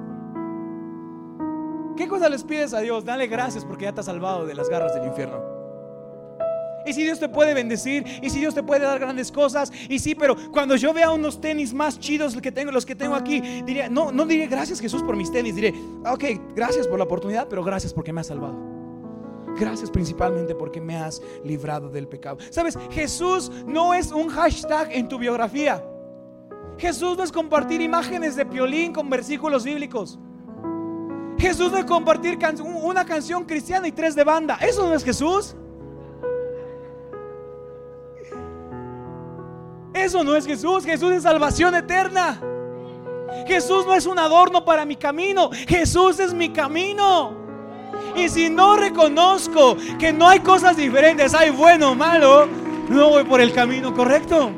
¿Qué 1.97 2.09
cosa 2.09 2.29
les 2.29 2.45
pides 2.45 2.73
a 2.73 2.81
Dios? 2.81 3.05
Dale 3.05 3.27
gracias 3.27 3.65
porque 3.65 3.85
ya 3.85 3.93
te 3.93 4.01
ha 4.01 4.05
salvado 4.05 4.47
de 4.47 4.55
las 4.55 4.69
garras 4.69 4.95
del 4.95 5.07
infierno. 5.07 5.61
Y 6.87 6.95
si 6.95 7.03
Dios 7.03 7.21
te 7.21 7.29
puede 7.29 7.53
bendecir, 7.53 8.05
y 8.23 8.31
si 8.31 8.39
Dios 8.39 8.55
te 8.55 8.63
puede 8.63 8.87
dar 8.87 8.99
grandes 8.99 9.31
cosas, 9.31 9.71
y 9.89 9.99
sí, 9.99 10.15
pero 10.15 10.35
cuando 10.51 10.77
yo 10.77 10.95
vea 10.95 11.11
unos 11.11 11.41
tenis 11.41 11.75
más 11.75 11.99
chidos 11.99 12.35
que 12.41 12.51
tengo, 12.51 12.73
los 12.73 12.87
que 12.87 12.95
tengo 12.95 13.15
aquí, 13.15 13.41
diría, 13.67 13.91
no, 13.91 14.11
no 14.13 14.25
diré 14.25 14.47
gracias 14.47 14.81
Jesús 14.81 15.03
por 15.03 15.15
mis 15.15 15.31
tenis, 15.31 15.55
diré, 15.55 15.75
ok, 16.07 16.25
gracias 16.55 16.87
por 16.87 16.99
la 16.99 17.05
oportunidad, 17.05 17.49
pero 17.49 17.63
gracias 17.63 17.93
porque 17.93 18.13
me 18.13 18.23
has 18.23 18.29
salvado. 18.29 18.80
Gracias 19.59 19.91
principalmente 19.91 20.55
porque 20.55 20.81
me 20.81 20.97
has 20.97 21.23
librado 21.45 21.89
del 21.89 22.09
pecado. 22.09 22.39
Sabes, 22.51 22.79
Jesús 22.91 23.51
no 23.67 23.95
es 23.95 24.13
un 24.13 24.29
hashtag 24.29 24.93
en 24.93 25.09
tu 25.09 25.19
biografía. 25.19 25.85
Jesús 26.79 27.17
no 27.17 27.23
es 27.23 27.31
compartir 27.31 27.81
imágenes 27.81 28.37
de 28.37 28.47
piolín 28.47 28.93
con 28.93 29.11
versículos 29.11 29.65
bíblicos. 29.65 30.19
Jesús 31.39 31.73
no 31.73 31.79
es 31.79 31.85
compartir 31.85 32.39
una 32.83 33.05
canción 33.05 33.45
cristiana 33.45 33.89
y 33.89 33.93
tres 33.93 34.15
de 34.15 34.25
banda. 34.25 34.59
Eso 34.61 34.87
no 34.87 34.95
es 34.95 35.05
Jesús. 35.05 35.57
Eso 39.93 40.25
no 40.25 40.37
es 40.37 40.47
Jesús. 40.47 40.85
Jesús 40.85 41.13
es 41.13 41.23
salvación 41.23 41.75
eterna. 41.75 42.41
Jesús 43.47 43.87
no 43.87 43.95
es 43.95 44.07
un 44.07 44.19
adorno 44.19 44.65
para 44.65 44.85
mi 44.85 44.97
camino. 44.97 45.51
Jesús 45.67 46.19
es 46.21 46.33
mi 46.35 46.51
camino. 46.51 47.40
Y 48.17 48.29
si 48.29 48.51
no 48.51 48.77
reconozco 48.77 49.77
que 49.99 50.13
no 50.13 50.29
hay 50.29 50.41
cosas 50.41 50.77
diferentes, 50.77 51.35
hay 51.35 51.51
bueno 51.51 51.93
o 51.93 51.95
malo, 51.95 52.47
no 52.89 53.11
voy 53.11 53.25
por 53.25 53.41
el 53.41 53.53
camino 53.53 53.95
correcto. 53.95 54.51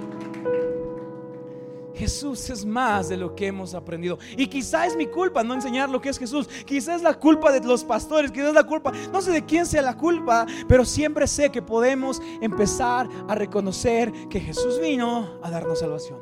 Jesús 1.95 2.51
es 2.51 2.65
más 2.65 3.09
de 3.09 3.17
lo 3.17 3.35
que 3.37 3.47
hemos 3.47 3.75
aprendido. 3.75 4.19
Y 4.37 4.49
quizá 4.49 4.87
es 4.87 4.97
mi 4.97 5.07
culpa 5.07 5.45
no 5.45 5.55
enseñar 5.55 5.89
lo 5.89 6.01
que 6.01 6.09
es 6.09 6.19
Jesús. 6.19 6.49
Quizá 6.67 6.97
es 6.97 7.03
la 7.03 7.15
culpa 7.15 7.53
de 7.53 7.61
los 7.61 7.85
pastores, 7.85 8.33
quizá 8.33 8.49
es 8.49 8.55
la 8.55 8.65
culpa, 8.65 8.91
no 9.13 9.23
sé 9.23 9.31
de 9.31 9.45
quién 9.45 9.67
sea 9.67 9.83
la 9.83 9.97
culpa, 9.97 10.45
pero 10.67 10.85
siempre 10.85 11.29
sé 11.29 11.51
que 11.51 11.63
podemos 11.63 12.21
empezar 12.41 13.09
a 13.29 13.35
reconocer 13.37 14.11
que 14.29 14.41
Jesús 14.41 14.81
vino 14.81 15.39
a 15.43 15.51
darnos 15.51 15.79
salvación. 15.79 16.19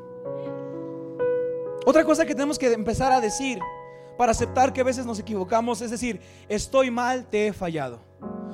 Otra 1.86 2.04
cosa 2.04 2.26
que 2.26 2.34
tenemos 2.34 2.58
que 2.58 2.70
empezar 2.72 3.10
a 3.12 3.20
decir 3.20 3.58
para 4.20 4.32
aceptar 4.32 4.70
que 4.70 4.82
a 4.82 4.84
veces 4.84 5.06
nos 5.06 5.18
equivocamos 5.18 5.80
es 5.80 5.90
decir, 5.90 6.20
estoy 6.46 6.90
mal, 6.90 7.24
te 7.24 7.46
he 7.46 7.52
fallado. 7.54 8.00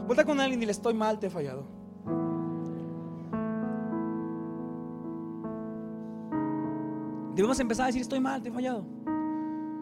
Vuelta 0.07 0.25
con 0.25 0.39
alguien 0.39 0.63
y 0.63 0.65
le 0.65 0.71
estoy 0.71 0.95
mal, 0.95 1.19
te 1.19 1.27
he 1.27 1.31
fallado. 1.31 1.67
Debemos 7.35 7.59
empezar 7.59 7.83
a 7.83 7.87
decir, 7.89 8.01
estoy 8.01 8.21
mal, 8.21 8.41
te 8.41 8.49
he 8.49 8.53
fallado. 8.53 8.87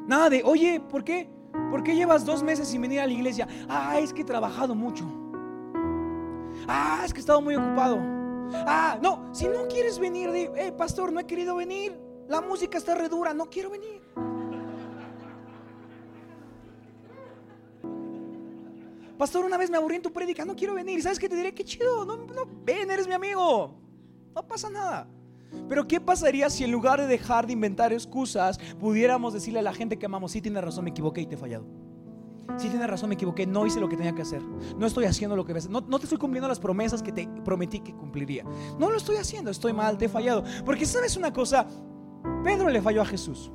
Nada 0.07 0.31
de, 0.31 0.43
oye, 0.43 0.81
¿por 0.81 1.05
qué? 1.05 1.29
¿Por 1.71 1.83
qué 1.83 1.95
llevas 1.95 2.25
dos 2.25 2.43
meses 2.43 2.67
sin 2.67 2.81
venir 2.81 3.01
a 3.01 3.07
la 3.07 3.13
iglesia? 3.13 3.47
Ah, 3.69 3.99
es 3.99 4.15
que 4.15 4.23
he 4.23 4.25
trabajado 4.25 4.75
mucho. 4.75 5.05
Ah, 6.67 7.03
es 7.05 7.13
que 7.13 7.19
he 7.19 7.21
estado 7.21 7.43
muy 7.43 7.57
ocupado. 7.57 7.99
Ah, 8.67 8.99
no, 9.03 9.29
si 9.35 9.47
no 9.49 9.69
quieres 9.69 9.99
venir, 9.99 10.33
di, 10.33 10.49
hey, 10.57 10.73
pastor, 10.75 11.13
no 11.13 11.21
he 11.21 11.27
querido 11.27 11.57
venir. 11.57 11.95
La 12.27 12.41
música 12.41 12.79
está 12.79 12.95
redura, 12.95 13.35
no 13.35 13.51
quiero 13.51 13.69
venir. 13.69 14.01
Pastor, 19.19 19.45
una 19.45 19.57
vez 19.57 19.71
me 19.71 19.77
aburrí 19.77 19.97
en 19.97 20.03
tu 20.03 20.13
prédica, 20.13 20.45
no 20.45 20.57
quiero 20.57 20.75
venir. 20.75 21.03
¿Sabes 21.03 21.19
qué 21.19 21.29
te 21.29 21.37
diré? 21.37 21.55
Qué 21.55 21.65
chido, 21.65 22.05
no, 22.05 22.17
no, 22.17 22.49
ven, 22.65 22.91
eres 22.91 23.07
mi 23.07 23.15
amigo. 23.15 23.75
No 24.35 24.47
pasa 24.47 24.69
nada. 24.71 25.09
Pero 25.69 25.87
¿qué 25.87 26.01
pasaría 26.01 26.51
si 26.51 26.65
en 26.65 26.73
lugar 26.73 27.01
de 27.01 27.07
dejar 27.07 27.47
de 27.47 27.53
inventar 27.53 27.93
excusas, 27.93 28.59
pudiéramos 28.81 29.33
decirle 29.33 29.61
a 29.61 29.63
la 29.63 29.73
gente 29.73 29.99
que 29.99 30.07
amamos, 30.07 30.33
sí 30.33 30.41
tiene 30.41 30.61
razón, 30.61 30.85
me 30.85 30.91
equivoqué 30.91 31.21
y 31.21 31.27
te 31.27 31.37
he 31.37 31.39
fallado? 31.39 31.65
Sí 32.59 32.69
tiene 32.69 32.87
razón, 32.87 33.09
me 33.09 33.15
equivoqué, 33.15 33.47
no 33.47 33.67
hice 33.67 33.81
lo 33.81 33.89
que 33.89 33.97
tenía 33.97 34.15
que 34.15 34.23
hacer. 34.23 34.43
No 34.77 34.87
estoy 34.87 35.07
haciendo 35.07 35.37
lo 35.37 35.45
que 35.45 35.55
no, 35.71 35.81
no 35.81 35.99
te 35.99 36.05
estoy 36.05 36.19
cumpliendo 36.19 36.49
las 36.49 36.61
promesas 36.61 37.03
que 37.03 37.13
te 37.13 37.29
prometí 37.45 37.81
que 37.81 37.95
cumpliría. 37.95 38.45
No 38.79 38.91
lo 38.91 38.97
estoy 38.97 39.17
haciendo, 39.17 39.51
estoy 39.51 39.73
mal, 39.73 39.97
te 39.97 40.07
he 40.07 40.09
fallado. 40.09 40.45
Porque 40.65 40.87
sabes 40.87 41.17
una 41.17 41.33
cosa, 41.33 41.67
Pedro 42.43 42.69
le 42.69 42.83
falló 42.83 43.03
a 43.03 43.07
Jesús. 43.07 43.51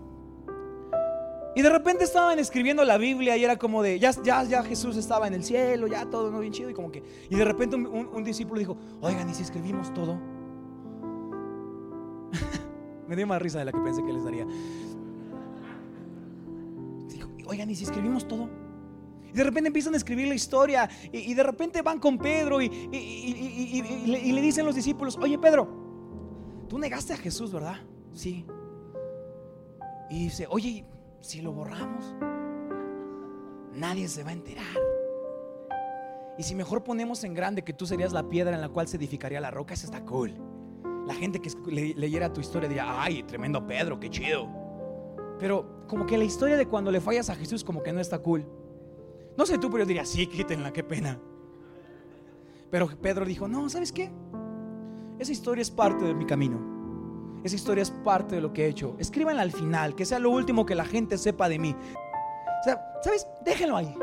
Y 1.55 1.61
de 1.61 1.69
repente 1.69 2.03
estaban 2.03 2.37
escribiendo 2.37 2.85
la 2.85 2.97
Biblia 2.97 3.35
y 3.35 3.43
era 3.43 3.57
como 3.57 3.81
de, 3.81 3.99
ya, 3.99 4.11
ya, 4.23 4.43
ya 4.43 4.63
Jesús 4.63 4.95
estaba 4.97 5.27
en 5.27 5.33
el 5.33 5.43
cielo, 5.43 5.87
ya 5.87 6.05
todo 6.05 6.29
no 6.29 6.39
bien 6.39 6.53
chido 6.53 6.69
y 6.69 6.73
como 6.73 6.91
que, 6.91 7.03
y 7.29 7.35
de 7.35 7.43
repente 7.43 7.75
un, 7.75 8.23
discípulo 8.23 8.59
dijo, 8.59 8.77
oigan, 9.01 9.29
¿y 9.29 9.33
si 9.33 9.43
escribimos 9.43 9.93
todo? 9.93 10.19
Me 13.07 13.15
dio 13.15 13.25
más 13.25 13.41
risa 13.41 13.59
de 13.59 13.65
la 13.65 13.71
que 13.71 13.79
pensé 13.79 14.03
que 14.03 14.13
les 14.13 14.23
daría. 14.23 14.45
Dijo, 17.07 17.29
oigan, 17.47 17.69
¿y 17.69 17.75
si 17.75 17.83
escribimos 17.83 18.27
todo? 18.27 18.47
Y 19.33 19.37
de 19.37 19.43
repente 19.43 19.67
empiezan 19.67 19.95
a 19.95 19.97
escribir 19.97 20.27
la 20.27 20.35
historia 20.35 20.87
y, 21.11 21.33
de 21.33 21.43
repente 21.43 21.81
van 21.81 21.99
con 21.99 22.19
Pedro 22.19 22.61
y, 22.61 22.65
y, 22.91 24.31
le 24.31 24.41
dicen 24.41 24.65
los 24.65 24.75
discípulos, 24.75 25.17
oye 25.21 25.37
Pedro, 25.39 25.67
tú 26.67 26.77
negaste 26.77 27.13
a 27.13 27.17
Jesús, 27.17 27.51
¿verdad? 27.51 27.77
Sí. 28.13 28.45
Y 30.09 30.25
dice, 30.25 30.47
oye, 30.49 30.85
si 31.21 31.41
lo 31.41 31.51
borramos, 31.51 32.15
nadie 33.73 34.07
se 34.07 34.23
va 34.23 34.29
a 34.29 34.33
enterar. 34.33 34.65
Y 36.37 36.43
si 36.43 36.55
mejor 36.55 36.83
ponemos 36.83 37.23
en 37.23 37.33
grande 37.33 37.63
que 37.63 37.73
tú 37.73 37.85
serías 37.85 38.13
la 38.13 38.29
piedra 38.29 38.55
en 38.55 38.61
la 38.61 38.69
cual 38.69 38.87
se 38.87 38.97
edificaría 38.97 39.41
la 39.41 39.51
roca, 39.51 39.73
eso 39.73 39.85
está 39.85 40.05
cool. 40.05 40.33
La 41.05 41.13
gente 41.13 41.41
que 41.41 41.49
leyera 41.95 42.31
tu 42.31 42.39
historia 42.39 42.69
diría, 42.69 43.01
ay, 43.01 43.23
tremendo 43.23 43.65
Pedro, 43.65 43.99
qué 43.99 44.09
chido. 44.09 44.47
Pero 45.39 45.85
como 45.87 46.05
que 46.05 46.17
la 46.17 46.23
historia 46.23 46.55
de 46.55 46.67
cuando 46.67 46.91
le 46.91 47.01
fallas 47.01 47.29
a 47.29 47.35
Jesús 47.35 47.63
como 47.63 47.83
que 47.83 47.91
no 47.91 47.99
está 47.99 48.19
cool. 48.19 48.45
No 49.37 49.45
sé 49.45 49.57
tú, 49.57 49.69
pero 49.69 49.83
yo 49.83 49.87
diría, 49.87 50.05
sí, 50.05 50.27
quítenla, 50.27 50.71
qué 50.71 50.83
pena. 50.83 51.19
Pero 52.69 52.87
Pedro 53.01 53.25
dijo, 53.25 53.47
no, 53.47 53.67
¿sabes 53.69 53.91
qué? 53.91 54.11
Esa 55.17 55.31
historia 55.31 55.61
es 55.61 55.71
parte 55.71 56.05
de 56.05 56.13
mi 56.13 56.25
camino. 56.25 56.68
Esa 57.43 57.55
historia 57.55 57.81
es 57.81 57.91
parte 57.91 58.35
de 58.35 58.41
lo 58.41 58.53
que 58.53 58.65
he 58.65 58.67
hecho. 58.67 58.95
Escríbanla 58.99 59.41
al 59.41 59.51
final, 59.51 59.95
que 59.95 60.05
sea 60.05 60.19
lo 60.19 60.31
último 60.31 60.65
que 60.65 60.75
la 60.75 60.85
gente 60.85 61.17
sepa 61.17 61.49
de 61.49 61.59
mí. 61.59 61.75
O 62.61 62.63
sea, 62.63 62.81
¿sabes? 63.01 63.27
Déjenlo 63.43 63.77
ahí 63.77 63.95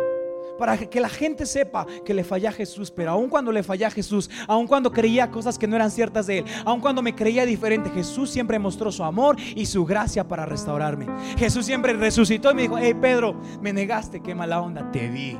para 0.58 0.76
que 0.76 1.00
la 1.00 1.08
gente 1.08 1.46
sepa 1.46 1.86
que 2.04 2.14
le 2.14 2.24
falla 2.24 2.50
a 2.50 2.52
Jesús, 2.52 2.90
pero 2.90 3.12
aun 3.12 3.28
cuando 3.28 3.52
le 3.52 3.62
falla 3.62 3.88
a 3.88 3.90
Jesús, 3.90 4.30
aun 4.46 4.66
cuando 4.66 4.90
creía 4.90 5.30
cosas 5.30 5.58
que 5.58 5.66
no 5.66 5.76
eran 5.76 5.90
ciertas 5.90 6.26
de 6.26 6.38
él, 6.38 6.44
aun 6.64 6.80
cuando 6.80 7.02
me 7.02 7.14
creía 7.14 7.44
diferente, 7.44 7.90
Jesús 7.90 8.30
siempre 8.30 8.58
mostró 8.58 8.90
su 8.90 9.04
amor 9.04 9.36
y 9.54 9.66
su 9.66 9.84
gracia 9.84 10.26
para 10.26 10.46
restaurarme. 10.46 11.06
Jesús 11.36 11.66
siempre 11.66 11.92
resucitó 11.92 12.50
y 12.50 12.54
me 12.54 12.62
dijo, 12.62 12.78
hey 12.78 12.94
Pedro, 13.00 13.40
me 13.60 13.72
negaste, 13.72 14.22
qué 14.22 14.34
mala 14.34 14.60
onda, 14.60 14.90
te 14.90 15.08
vi. 15.08 15.36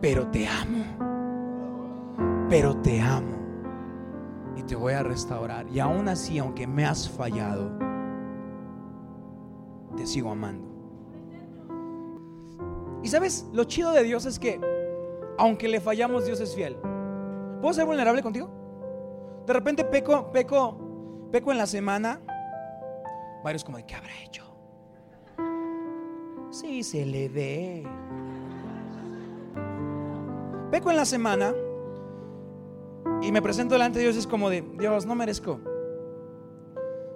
Pero 0.00 0.28
te 0.28 0.46
amo. 0.46 0.84
Pero 2.48 2.76
te 2.76 3.00
amo. 3.00 3.37
Y 4.58 4.64
te 4.64 4.74
voy 4.74 4.92
a 4.92 5.04
restaurar. 5.04 5.68
Y 5.68 5.78
aún 5.78 6.08
así, 6.08 6.36
aunque 6.38 6.66
me 6.66 6.84
has 6.84 7.08
fallado, 7.08 7.70
te 9.96 10.04
sigo 10.04 10.32
amando. 10.32 10.66
Y 13.04 13.08
sabes, 13.08 13.46
lo 13.52 13.62
chido 13.64 13.92
de 13.92 14.02
Dios 14.02 14.26
es 14.26 14.40
que, 14.40 14.60
aunque 15.38 15.68
le 15.68 15.80
fallamos, 15.80 16.26
Dios 16.26 16.40
es 16.40 16.56
fiel. 16.56 16.76
¿Puedo 17.60 17.72
ser 17.72 17.86
vulnerable 17.86 18.20
contigo? 18.20 18.50
De 19.46 19.52
repente 19.52 19.84
peco, 19.84 20.32
peco, 20.32 21.28
peco 21.30 21.52
en 21.52 21.58
la 21.58 21.66
semana. 21.68 22.20
Varios 23.44 23.62
como, 23.62 23.78
¿qué 23.86 23.94
habrá 23.94 24.10
hecho? 24.24 24.44
Sí, 26.50 26.82
se 26.82 27.06
le 27.06 27.28
ve. 27.28 27.86
Peco 30.72 30.90
en 30.90 30.96
la 30.96 31.04
semana 31.04 31.54
y 33.22 33.32
me 33.32 33.42
presento 33.42 33.74
delante 33.74 33.98
de 33.98 34.06
Dios. 34.06 34.16
Es 34.16 34.26
como 34.26 34.50
de, 34.50 34.62
Dios, 34.78 35.06
no 35.06 35.14
merezco. 35.14 35.60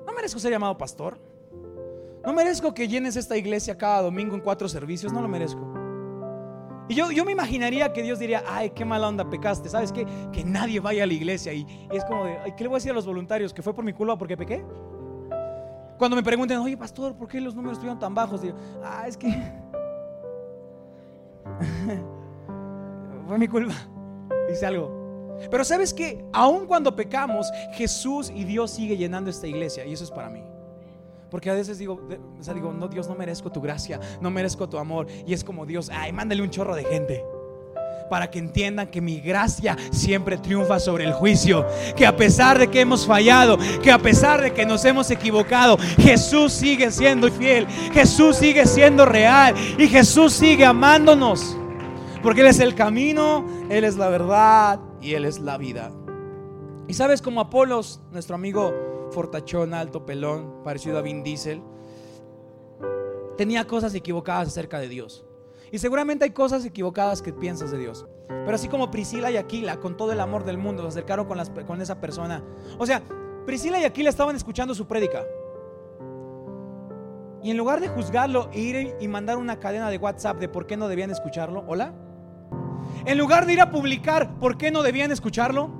No 0.06 0.12
merezco 0.12 0.38
ser 0.38 0.50
llamado 0.50 0.76
pastor. 0.76 1.18
No 2.24 2.32
merezco 2.32 2.72
que 2.72 2.86
llenes 2.86 3.16
esta 3.16 3.36
iglesia 3.36 3.76
cada 3.76 4.02
domingo 4.02 4.34
en 4.34 4.40
cuatro 4.40 4.68
servicios, 4.68 5.12
no 5.12 5.20
lo 5.20 5.28
merezco. 5.28 5.72
Y 6.88 6.94
yo, 6.94 7.10
yo 7.10 7.24
me 7.24 7.32
imaginaría 7.32 7.92
que 7.92 8.02
Dios 8.02 8.18
diría, 8.18 8.42
ay, 8.46 8.70
qué 8.70 8.84
mala 8.84 9.08
onda 9.08 9.28
pecaste, 9.28 9.68
¿sabes 9.68 9.92
qué? 9.92 10.06
Que 10.32 10.44
nadie 10.44 10.80
vaya 10.80 11.04
a 11.04 11.06
la 11.06 11.12
iglesia. 11.12 11.52
Y, 11.52 11.66
es 11.90 12.04
como 12.04 12.24
de, 12.24 12.38
ay, 12.38 12.52
¿qué 12.56 12.64
le 12.64 12.68
voy 12.68 12.76
a 12.76 12.78
decir 12.78 12.92
a 12.92 12.94
los 12.94 13.06
voluntarios? 13.06 13.52
¿Que 13.52 13.62
fue 13.62 13.74
por 13.74 13.84
mi 13.84 13.92
culpa 13.92 14.16
porque 14.16 14.36
pequé? 14.36 14.64
Cuando 15.98 16.16
me 16.16 16.22
pregunten, 16.22 16.58
oye, 16.58 16.76
pastor, 16.76 17.16
¿por 17.16 17.28
qué 17.28 17.40
los 17.40 17.54
números 17.54 17.78
estuvieron 17.78 17.98
tan 17.98 18.14
bajos? 18.14 18.42
Digo, 18.42 18.56
ah, 18.84 19.04
es 19.06 19.16
que 19.16 19.28
fue 23.26 23.38
mi 23.38 23.48
culpa. 23.48 23.74
Dice 24.48 24.66
algo. 24.66 25.01
Pero 25.50 25.64
sabes 25.64 25.92
que 25.92 26.24
aun 26.32 26.66
cuando 26.66 26.94
pecamos, 26.94 27.50
Jesús 27.74 28.32
y 28.34 28.44
Dios 28.44 28.70
sigue 28.70 28.96
llenando 28.96 29.30
esta 29.30 29.46
iglesia. 29.46 29.84
Y 29.84 29.92
eso 29.92 30.04
es 30.04 30.10
para 30.10 30.30
mí. 30.30 30.42
Porque 31.30 31.48
a 31.48 31.54
veces 31.54 31.78
digo, 31.78 31.98
digo, 32.54 32.72
no, 32.72 32.88
Dios, 32.88 33.08
no 33.08 33.14
merezco 33.14 33.50
tu 33.50 33.62
gracia, 33.62 33.98
no 34.20 34.30
merezco 34.30 34.68
tu 34.68 34.76
amor. 34.76 35.06
Y 35.26 35.32
es 35.32 35.42
como 35.42 35.64
Dios, 35.64 35.90
ay, 35.90 36.12
mándale 36.12 36.42
un 36.42 36.50
chorro 36.50 36.74
de 36.74 36.84
gente 36.84 37.24
para 38.10 38.30
que 38.30 38.38
entiendan 38.38 38.88
que 38.88 39.00
mi 39.00 39.20
gracia 39.20 39.74
siempre 39.90 40.36
triunfa 40.36 40.78
sobre 40.78 41.04
el 41.04 41.14
juicio. 41.14 41.64
Que 41.96 42.04
a 42.04 42.14
pesar 42.14 42.58
de 42.58 42.68
que 42.68 42.82
hemos 42.82 43.06
fallado, 43.06 43.56
que 43.82 43.90
a 43.90 43.98
pesar 43.98 44.42
de 44.42 44.52
que 44.52 44.66
nos 44.66 44.84
hemos 44.84 45.10
equivocado, 45.10 45.78
Jesús 45.96 46.52
sigue 46.52 46.90
siendo 46.90 47.32
fiel, 47.32 47.66
Jesús 47.94 48.36
sigue 48.36 48.66
siendo 48.66 49.06
real 49.06 49.54
y 49.78 49.88
Jesús 49.88 50.34
sigue 50.34 50.66
amándonos. 50.66 51.56
Porque 52.22 52.42
Él 52.42 52.48
es 52.48 52.60
el 52.60 52.74
camino, 52.74 53.46
Él 53.70 53.84
es 53.84 53.96
la 53.96 54.10
verdad 54.10 54.78
y 55.02 55.14
Él 55.14 55.24
es 55.24 55.40
la 55.40 55.58
vida. 55.58 55.92
Y 56.88 56.94
sabes 56.94 57.20
como 57.20 57.40
Apolos, 57.40 58.00
nuestro 58.10 58.34
amigo 58.34 58.72
fortachón, 59.12 59.74
alto, 59.74 60.06
pelón, 60.06 60.62
parecido 60.64 60.98
a 60.98 61.02
Vin 61.02 61.22
Diesel, 61.22 61.62
tenía 63.36 63.66
cosas 63.66 63.94
equivocadas 63.94 64.48
acerca 64.48 64.78
de 64.78 64.88
Dios. 64.88 65.24
Y 65.70 65.78
seguramente 65.78 66.24
hay 66.24 66.30
cosas 66.30 66.64
equivocadas 66.64 67.22
que 67.22 67.32
piensas 67.32 67.70
de 67.70 67.78
Dios. 67.78 68.06
Pero 68.28 68.54
así 68.54 68.68
como 68.68 68.90
Priscila 68.90 69.30
y 69.30 69.36
Aquila, 69.36 69.80
con 69.80 69.96
todo 69.96 70.12
el 70.12 70.20
amor 70.20 70.44
del 70.44 70.58
mundo, 70.58 70.82
se 70.82 70.88
acercaron 70.88 71.26
con, 71.26 71.80
esa 71.80 72.00
persona. 72.00 72.42
O 72.78 72.86
sea, 72.86 73.02
Priscila 73.46 73.80
y 73.80 73.84
Aquila 73.84 74.10
estaban 74.10 74.36
escuchando 74.36 74.74
su 74.74 74.86
prédica. 74.86 75.24
Y 77.42 77.50
en 77.50 77.56
lugar 77.56 77.80
de 77.80 77.88
juzgarlo, 77.88 78.50
ir 78.52 78.94
y 79.00 79.08
mandar 79.08 79.38
una 79.38 79.58
cadena 79.58 79.90
de 79.90 79.98
WhatsApp 79.98 80.38
de 80.38 80.48
por 80.48 80.66
qué 80.66 80.76
no 80.76 80.88
debían 80.88 81.10
escucharlo, 81.10 81.64
hola. 81.66 81.94
En 83.04 83.18
lugar 83.18 83.46
de 83.46 83.54
ir 83.54 83.60
a 83.60 83.70
publicar 83.70 84.38
por 84.38 84.56
qué 84.56 84.70
no 84.70 84.82
debían 84.82 85.10
escucharlo, 85.10 85.70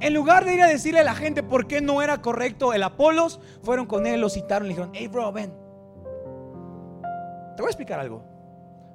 en 0.00 0.12
lugar 0.12 0.44
de 0.44 0.54
ir 0.54 0.62
a 0.62 0.66
decirle 0.66 1.00
a 1.00 1.04
la 1.04 1.14
gente 1.14 1.42
por 1.42 1.66
qué 1.66 1.80
no 1.80 2.02
era 2.02 2.20
correcto 2.20 2.74
el 2.74 2.82
Apolos, 2.82 3.40
fueron 3.62 3.86
con 3.86 4.06
él, 4.06 4.20
lo 4.20 4.28
citaron 4.28 4.68
le 4.68 4.74
dijeron, 4.74 4.90
hey 4.92 5.08
bro, 5.08 5.32
ven. 5.32 5.52
Te 7.56 7.62
voy 7.62 7.68
a 7.68 7.70
explicar 7.70 7.98
algo. 7.98 8.22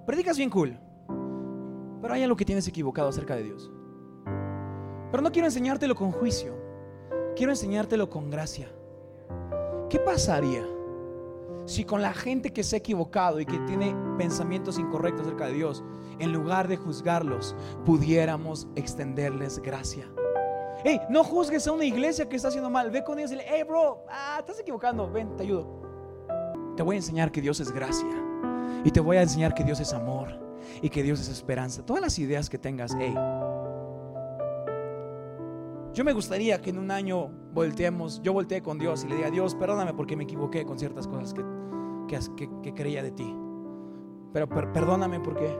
Predicas 0.05 0.37
bien 0.37 0.51
cool, 0.51 0.77
pero 2.01 2.13
hay 2.13 2.21
algo 2.21 2.35
que 2.35 2.45
tienes 2.45 2.67
equivocado 2.67 3.09
acerca 3.09 3.35
de 3.35 3.43
Dios. 3.43 3.71
Pero 5.09 5.23
no 5.23 5.31
quiero 5.31 5.47
enseñártelo 5.47 5.95
con 5.95 6.11
juicio, 6.11 6.53
quiero 7.35 7.51
enseñártelo 7.51 8.09
con 8.09 8.29
gracia. 8.29 8.67
¿Qué 9.89 9.99
pasaría 9.99 10.63
si 11.65 11.83
con 11.85 12.01
la 12.01 12.13
gente 12.13 12.51
que 12.51 12.63
se 12.63 12.75
ha 12.75 12.79
equivocado 12.79 13.39
y 13.39 13.45
que 13.45 13.59
tiene 13.59 13.95
pensamientos 14.17 14.79
incorrectos 14.79 15.25
acerca 15.25 15.47
de 15.47 15.53
Dios, 15.53 15.83
en 16.19 16.31
lugar 16.31 16.67
de 16.67 16.77
juzgarlos, 16.77 17.55
pudiéramos 17.85 18.67
extenderles 18.75 19.59
gracia? 19.59 20.09
Hey, 20.83 20.99
no 21.09 21.23
juzgues 21.23 21.67
a 21.67 21.71
una 21.71 21.85
iglesia 21.85 22.27
que 22.27 22.35
está 22.35 22.47
haciendo 22.47 22.69
mal. 22.69 22.89
Ve 22.89 23.03
con 23.03 23.19
ellos 23.19 23.31
y 23.31 23.35
dile, 23.35 23.45
hey, 23.47 23.63
bro, 23.63 24.03
ah, 24.09 24.37
estás 24.39 24.59
equivocando. 24.59 25.11
Ven, 25.11 25.35
te 25.35 25.43
ayudo. 25.43 25.67
Te 26.75 26.81
voy 26.81 26.95
a 26.95 26.99
enseñar 26.99 27.31
que 27.31 27.41
Dios 27.41 27.59
es 27.59 27.71
gracia. 27.71 28.09
Y 28.83 28.89
te 28.89 28.99
voy 28.99 29.17
a 29.17 29.21
enseñar 29.21 29.53
que 29.53 29.63
Dios 29.63 29.79
es 29.79 29.93
amor. 29.93 30.39
Y 30.81 30.89
que 30.89 31.03
Dios 31.03 31.19
es 31.19 31.29
esperanza. 31.29 31.85
Todas 31.85 32.01
las 32.01 32.17
ideas 32.17 32.49
que 32.49 32.57
tengas, 32.57 32.95
hey. 32.97 33.13
Yo 35.93 36.05
me 36.05 36.13
gustaría 36.13 36.61
que 36.61 36.69
en 36.69 36.77
un 36.77 36.89
año 36.89 37.27
volteemos, 37.53 38.21
yo 38.21 38.31
volteé 38.31 38.61
con 38.61 38.79
Dios 38.79 39.03
y 39.03 39.09
le 39.09 39.17
diga, 39.17 39.29
Dios, 39.29 39.55
perdóname 39.55 39.93
porque 39.93 40.15
me 40.15 40.23
equivoqué 40.23 40.65
con 40.65 40.79
ciertas 40.79 41.05
cosas 41.05 41.33
que, 41.33 41.43
que, 42.63 42.73
creía 42.73 43.03
de 43.03 43.11
ti. 43.11 43.35
Pero 44.31 44.47
perdóname 44.47 45.19
porque 45.19 45.53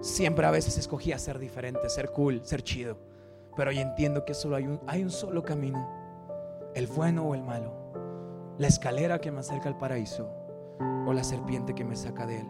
siempre 0.00 0.44
a 0.44 0.50
veces 0.50 0.76
escogía 0.76 1.18
ser 1.18 1.38
diferente, 1.38 1.88
ser 1.88 2.10
cool, 2.10 2.44
ser 2.44 2.62
chido. 2.62 2.98
Pero 3.56 3.70
hoy 3.70 3.78
entiendo 3.78 4.24
que 4.24 4.34
solo 4.34 4.56
hay 4.56 4.66
un, 4.66 4.80
hay 4.88 5.04
un 5.04 5.10
solo 5.10 5.44
camino, 5.44 5.88
el 6.74 6.88
bueno 6.88 7.24
o 7.24 7.34
el 7.36 7.44
malo, 7.44 7.72
la 8.58 8.66
escalera 8.66 9.20
que 9.20 9.30
me 9.30 9.38
acerca 9.38 9.68
al 9.68 9.78
paraíso 9.78 10.28
o 11.06 11.12
la 11.12 11.22
serpiente 11.22 11.74
que 11.74 11.84
me 11.84 11.94
saca 11.94 12.26
de 12.26 12.40
él. 12.40 12.48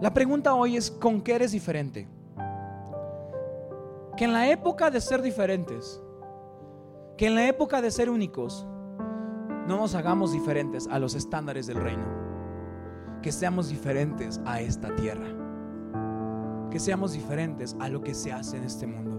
La 0.00 0.12
pregunta 0.12 0.54
hoy 0.54 0.76
es, 0.76 0.90
¿con 0.90 1.20
qué 1.20 1.36
eres 1.36 1.52
diferente? 1.52 2.08
Que 4.16 4.24
en 4.24 4.32
la 4.32 4.48
época 4.50 4.90
de 4.90 5.00
ser 5.00 5.22
diferentes, 5.22 6.02
que 7.16 7.26
en 7.26 7.34
la 7.34 7.46
época 7.46 7.80
de 7.80 7.90
ser 7.90 8.10
únicos, 8.10 8.66
no 9.66 9.76
nos 9.76 9.94
hagamos 9.94 10.32
diferentes 10.32 10.88
a 10.88 10.98
los 10.98 11.14
estándares 11.14 11.66
del 11.66 11.76
reino, 11.76 12.04
que 13.22 13.32
seamos 13.32 13.68
diferentes 13.68 14.40
a 14.44 14.60
esta 14.60 14.94
tierra, 14.96 15.26
que 16.70 16.78
seamos 16.78 17.12
diferentes 17.12 17.76
a 17.80 17.88
lo 17.88 18.02
que 18.02 18.14
se 18.14 18.32
hace 18.32 18.56
en 18.56 18.64
este 18.64 18.86
mundo. 18.86 19.12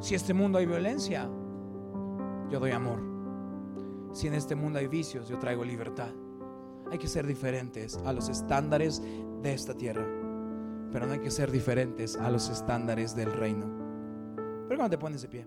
Si 0.00 0.14
en 0.14 0.20
este 0.20 0.34
mundo 0.34 0.58
hay 0.58 0.66
violencia, 0.66 1.28
yo 2.50 2.60
doy 2.60 2.72
amor. 2.72 3.00
Si 4.12 4.26
en 4.26 4.34
este 4.34 4.54
mundo 4.54 4.78
hay 4.78 4.88
vicios, 4.88 5.28
yo 5.28 5.38
traigo 5.38 5.64
libertad. 5.64 6.10
Hay 6.90 6.98
que 6.98 7.08
ser 7.08 7.26
diferentes 7.26 7.96
a 8.04 8.12
los 8.12 8.28
estándares 8.28 9.02
de 9.42 9.52
esta 9.52 9.74
tierra, 9.74 10.06
pero 10.94 11.06
no 11.06 11.12
hay 11.12 11.18
que 11.18 11.32
ser 11.32 11.50
diferentes 11.50 12.14
a 12.14 12.30
los 12.30 12.48
estándares 12.48 13.16
del 13.16 13.32
reino. 13.32 13.66
Pero 14.68 14.78
cuando 14.78 14.90
te 14.90 14.98
pones 14.98 15.22
de 15.22 15.28
pie. 15.28 15.46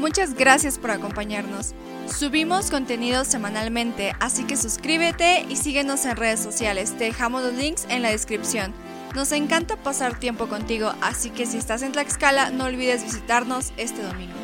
Muchas 0.00 0.32
gracias 0.32 0.78
por 0.78 0.90
acompañarnos. 0.90 1.74
Subimos 2.06 2.70
contenido 2.70 3.26
semanalmente, 3.26 4.14
así 4.20 4.44
que 4.44 4.56
suscríbete 4.56 5.44
y 5.50 5.56
síguenos 5.56 6.06
en 6.06 6.16
redes 6.16 6.40
sociales. 6.40 6.96
Te 6.96 7.04
dejamos 7.04 7.42
los 7.42 7.52
links 7.52 7.86
en 7.90 8.00
la 8.00 8.10
descripción. 8.10 8.72
Nos 9.14 9.32
encanta 9.32 9.76
pasar 9.76 10.18
tiempo 10.18 10.48
contigo, 10.48 10.92
así 11.02 11.28
que 11.28 11.44
si 11.44 11.58
estás 11.58 11.82
en 11.82 11.92
Tlaxcala 11.92 12.50
no 12.50 12.64
olvides 12.64 13.04
visitarnos 13.04 13.74
este 13.76 14.02
domingo. 14.02 14.35